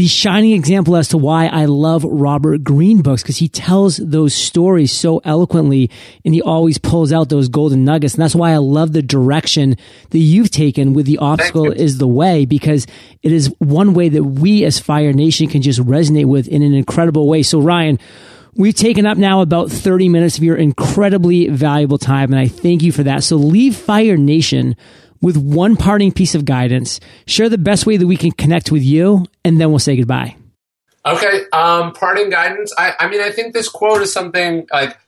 the 0.00 0.06
shining 0.06 0.52
example 0.52 0.96
as 0.96 1.08
to 1.08 1.18
why 1.18 1.46
I 1.46 1.66
love 1.66 2.04
Robert 2.04 2.64
Greene 2.64 3.02
books 3.02 3.22
because 3.22 3.36
he 3.36 3.48
tells 3.48 3.98
those 3.98 4.32
stories 4.32 4.92
so 4.92 5.18
eloquently 5.26 5.90
and 6.24 6.32
he 6.32 6.40
always 6.40 6.78
pulls 6.78 7.12
out 7.12 7.28
those 7.28 7.50
golden 7.50 7.84
nuggets. 7.84 8.14
And 8.14 8.22
that's 8.22 8.34
why 8.34 8.52
I 8.52 8.56
love 8.56 8.94
the 8.94 9.02
direction 9.02 9.76
that 10.08 10.18
you've 10.18 10.50
taken 10.50 10.94
with 10.94 11.04
the 11.04 11.18
obstacle 11.18 11.70
is 11.70 11.98
the 11.98 12.08
way 12.08 12.46
because 12.46 12.86
it 13.22 13.30
is 13.30 13.54
one 13.58 13.92
way 13.92 14.08
that 14.08 14.24
we 14.24 14.64
as 14.64 14.78
Fire 14.78 15.12
Nation 15.12 15.48
can 15.48 15.60
just 15.60 15.80
resonate 15.80 16.24
with 16.24 16.48
in 16.48 16.62
an 16.62 16.72
incredible 16.72 17.28
way. 17.28 17.42
So 17.42 17.60
Ryan, 17.60 17.98
We've 18.56 18.74
taken 18.74 19.06
up 19.06 19.16
now 19.16 19.42
about 19.42 19.70
30 19.70 20.08
minutes 20.08 20.36
of 20.36 20.42
your 20.42 20.56
incredibly 20.56 21.46
valuable 21.46 21.98
time, 21.98 22.32
and 22.32 22.40
I 22.40 22.48
thank 22.48 22.82
you 22.82 22.90
for 22.90 23.04
that. 23.04 23.22
So 23.22 23.36
leave 23.36 23.76
Fire 23.76 24.16
Nation 24.16 24.74
with 25.22 25.36
one 25.36 25.76
parting 25.76 26.12
piece 26.12 26.34
of 26.34 26.44
guidance. 26.44 27.00
Share 27.26 27.48
the 27.48 27.58
best 27.58 27.86
way 27.86 27.96
that 27.96 28.06
we 28.06 28.16
can 28.16 28.32
connect 28.32 28.72
with 28.72 28.82
you, 28.82 29.26
and 29.44 29.60
then 29.60 29.70
we'll 29.70 29.78
say 29.78 29.96
goodbye. 29.96 30.36
Okay. 31.04 31.44
Um, 31.52 31.92
parting 31.92 32.30
guidance. 32.30 32.72
I, 32.76 32.94
I 32.98 33.08
mean, 33.08 33.20
I 33.20 33.30
think 33.30 33.54
this 33.54 33.68
quote 33.68 34.02
is 34.02 34.12
something 34.12 34.66
like 34.72 34.98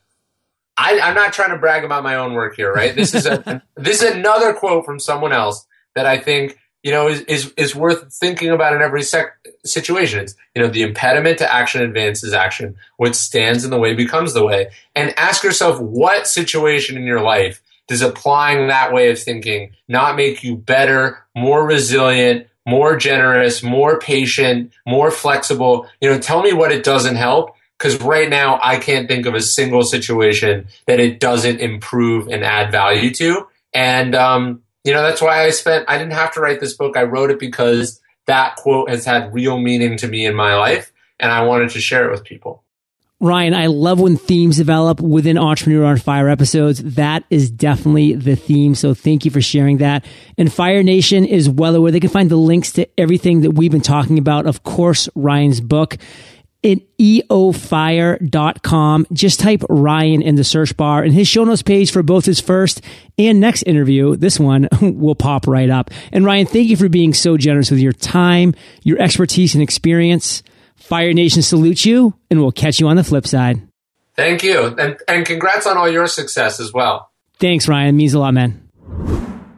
I, 0.77 1.01
I'm 1.01 1.15
not 1.15 1.33
trying 1.33 1.51
to 1.51 1.59
brag 1.59 1.85
about 1.85 2.03
my 2.03 2.17
own 2.17 2.33
work 2.33 2.57
here, 2.57 2.73
right? 2.73 2.95
This 2.95 3.15
is 3.15 3.27
a 3.27 3.63
this 3.77 4.03
is 4.03 4.15
another 4.15 4.55
quote 4.55 4.85
from 4.85 4.99
someone 4.99 5.33
else 5.33 5.67
that 5.95 6.07
I 6.07 6.19
think 6.19 6.59
you 6.83 6.91
know 6.91 7.09
is 7.09 7.21
is, 7.23 7.53
is 7.57 7.75
worth 7.75 8.13
thinking 8.13 8.51
about 8.51 8.75
in 8.75 8.81
every 8.81 9.03
sec- 9.03 9.37
situation. 9.65 10.21
It's 10.21 10.35
you 10.55 10.63
know 10.63 10.69
the 10.69 10.83
impediment 10.83 11.39
to 11.39 11.53
action 11.53 11.83
advances 11.83 12.33
action. 12.33 12.77
What 12.97 13.15
stands 13.15 13.65
in 13.65 13.71
the 13.71 13.79
way 13.79 13.95
becomes 13.95 14.33
the 14.33 14.45
way. 14.45 14.71
And 14.95 15.17
ask 15.19 15.45
yourself 15.45 15.79
what 15.79 16.27
situation 16.27 16.97
in 16.97 17.05
your 17.05 17.21
life 17.21 17.63
does 17.89 18.03
applying 18.03 18.69
that 18.69 18.93
way 18.93 19.11
of 19.11 19.19
thinking 19.19 19.73
not 19.89 20.17
make 20.17 20.43
you 20.43 20.57
better, 20.57 21.25
more 21.37 21.67
resilient, 21.67 22.47
more 22.67 22.97
generous, 22.97 23.63
more 23.63 23.99
patient, 23.99 24.73
more 24.87 25.11
flexible? 25.11 25.89
You 26.01 26.11
know, 26.11 26.19
tell 26.19 26.43
me 26.43 26.53
what 26.53 26.73
it 26.73 26.85
doesn't 26.85 27.17
help. 27.17 27.55
Because 27.79 28.01
right 28.01 28.29
now, 28.29 28.61
I 28.63 28.79
can't 28.79 29.09
think 29.09 29.27
of 29.27 29.35
a 29.35 29.41
single 29.41 29.83
situation 29.83 30.69
that 30.87 31.01
it 31.01 31.19
doesn't 31.19 31.59
improve 31.59 32.29
and 32.29 32.45
add 32.45 32.71
value 32.71 33.13
to. 33.15 33.49
And, 33.75 34.15
um, 34.15 34.63
you 34.85 34.93
know, 34.93 35.03
that's 35.03 35.21
why 35.21 35.43
I 35.45 35.51
spent, 35.51 35.87
I 35.89 35.99
didn't 35.99 36.13
have 36.13 36.33
to 36.35 36.41
write 36.41 36.61
this 36.61 36.75
book. 36.75 36.97
I 36.97 37.03
wrote 37.03 37.33
it 37.33 37.41
because 37.41 38.01
that 38.27 38.55
quote 38.55 38.89
has 38.89 39.05
had 39.05 39.35
real 39.35 39.59
meaning 39.59 39.97
to 39.97 40.07
me 40.07 40.25
in 40.27 40.37
my 40.37 40.55
life. 40.55 40.93
And 41.19 41.33
I 41.33 41.43
wanted 41.43 41.71
to 41.71 41.81
share 41.81 42.07
it 42.07 42.13
with 42.13 42.23
people. 42.23 42.63
Ryan, 43.23 43.55
I 43.55 43.67
love 43.67 44.01
when 44.01 44.17
themes 44.17 44.57
develop 44.57 45.01
within 45.01 45.39
Entrepreneur 45.39 45.85
on 45.85 45.97
Fire 45.99 46.29
episodes. 46.29 46.83
That 46.97 47.23
is 47.31 47.53
definitely 47.53 48.15
the 48.15 48.35
theme. 48.35 48.75
So 48.75 48.95
thank 48.95 49.25
you 49.25 49.31
for 49.31 49.41
sharing 49.41 49.77
that. 49.79 50.05
And 50.37 50.53
Fire 50.53 50.83
Nation 50.83 51.25
is 51.25 51.49
well 51.49 51.77
aware. 51.77 51.93
They 51.93 52.01
can 52.01 52.11
find 52.11 52.29
the 52.29 52.35
links 52.37 52.73
to 52.73 52.89
everything 52.99 53.43
that 53.43 53.53
we've 53.53 53.71
been 53.71 53.81
talking 53.81 54.19
about. 54.19 54.47
Of 54.47 54.65
course, 54.65 55.09
Ryan's 55.15 55.61
book 55.61 55.99
at 56.65 56.79
eofire.com. 56.99 58.27
Just 59.13 59.39
type 59.39 59.63
Ryan 59.69 60.23
in 60.23 60.35
the 60.35 60.43
search 60.43 60.77
bar 60.77 61.05
and 61.05 61.15
his 61.15 61.29
show 61.29 61.45
notes 61.45 61.63
page 61.63 61.93
for 61.93 62.03
both 62.03 62.25
his 62.25 62.41
first 62.41 62.81
and 63.19 63.39
next 63.39 63.63
interview. 63.63 64.17
This 64.17 64.41
one 64.41 64.69
will 64.83 65.15
pop 65.15 65.47
right 65.47 65.71
up. 65.71 65.93
And 66.11 66.25
Ryan, 66.25 66.47
thank 66.47 66.69
you 66.69 66.77
for 66.77 66.89
being 66.89 67.15
so 67.15 67.37
generous 67.37 67.71
with 67.71 67.79
your 67.79 67.93
time, 67.93 68.57
your 68.83 69.01
expertise 69.01 69.55
and 69.55 69.63
experience. 69.63 70.43
Fire 70.83 71.13
Nation 71.13 71.43
salutes 71.43 71.87
you, 71.87 72.15
and 72.31 72.41
we'll 72.41 72.53
catch 72.53 72.81
you 72.81 72.89
on 72.89 72.97
the 72.97 73.05
flip 73.05 73.27
side. 73.27 73.67
Thank 74.15 74.43
you. 74.43 74.77
And, 74.79 74.99
and 75.09 75.25
congrats 75.25 75.67
on 75.67 75.79
all 75.79 75.89
your 75.89 76.07
success 76.07 76.61
as 76.61 76.73
well. 76.73 77.11
Thanks, 77.39 77.67
Ryan. 77.67 77.89
It 77.89 77.93
means 77.93 78.15
a 78.15 78.19
lot, 78.19 78.35
man. 78.35 78.69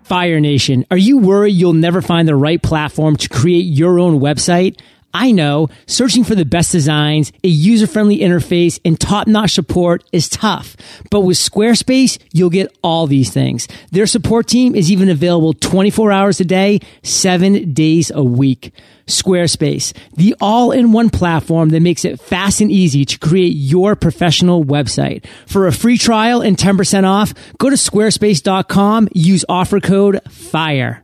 Fire 0.04 0.38
Nation, 0.38 0.84
are 0.90 0.98
you 0.98 1.18
worried 1.18 1.54
you'll 1.54 1.72
never 1.72 2.02
find 2.02 2.28
the 2.28 2.36
right 2.36 2.62
platform 2.62 3.16
to 3.16 3.28
create 3.28 3.64
your 3.64 3.98
own 3.98 4.20
website? 4.20 4.78
I 5.14 5.30
know 5.30 5.68
searching 5.86 6.24
for 6.24 6.34
the 6.34 6.44
best 6.44 6.72
designs, 6.72 7.32
a 7.44 7.48
user 7.48 7.86
friendly 7.86 8.18
interface, 8.18 8.80
and 8.84 9.00
top 9.00 9.28
notch 9.28 9.52
support 9.52 10.02
is 10.12 10.28
tough. 10.28 10.76
But 11.10 11.20
with 11.20 11.36
Squarespace, 11.36 12.18
you'll 12.32 12.50
get 12.50 12.76
all 12.82 13.06
these 13.06 13.30
things. 13.30 13.68
Their 13.92 14.06
support 14.06 14.48
team 14.48 14.74
is 14.74 14.90
even 14.90 15.08
available 15.08 15.54
24 15.54 16.10
hours 16.10 16.40
a 16.40 16.44
day, 16.44 16.80
seven 17.04 17.72
days 17.72 18.10
a 18.10 18.24
week. 18.24 18.74
Squarespace, 19.06 19.92
the 20.16 20.34
all 20.40 20.72
in 20.72 20.90
one 20.90 21.10
platform 21.10 21.68
that 21.70 21.80
makes 21.80 22.04
it 22.04 22.18
fast 22.18 22.60
and 22.60 22.72
easy 22.72 23.04
to 23.04 23.18
create 23.18 23.52
your 23.52 23.94
professional 23.94 24.64
website. 24.64 25.26
For 25.46 25.66
a 25.66 25.72
free 25.72 25.98
trial 25.98 26.40
and 26.40 26.56
10% 26.56 27.04
off, 27.04 27.34
go 27.58 27.68
to 27.68 27.76
squarespace.com, 27.76 29.08
use 29.12 29.44
offer 29.48 29.78
code 29.78 30.20
FIRE. 30.30 31.03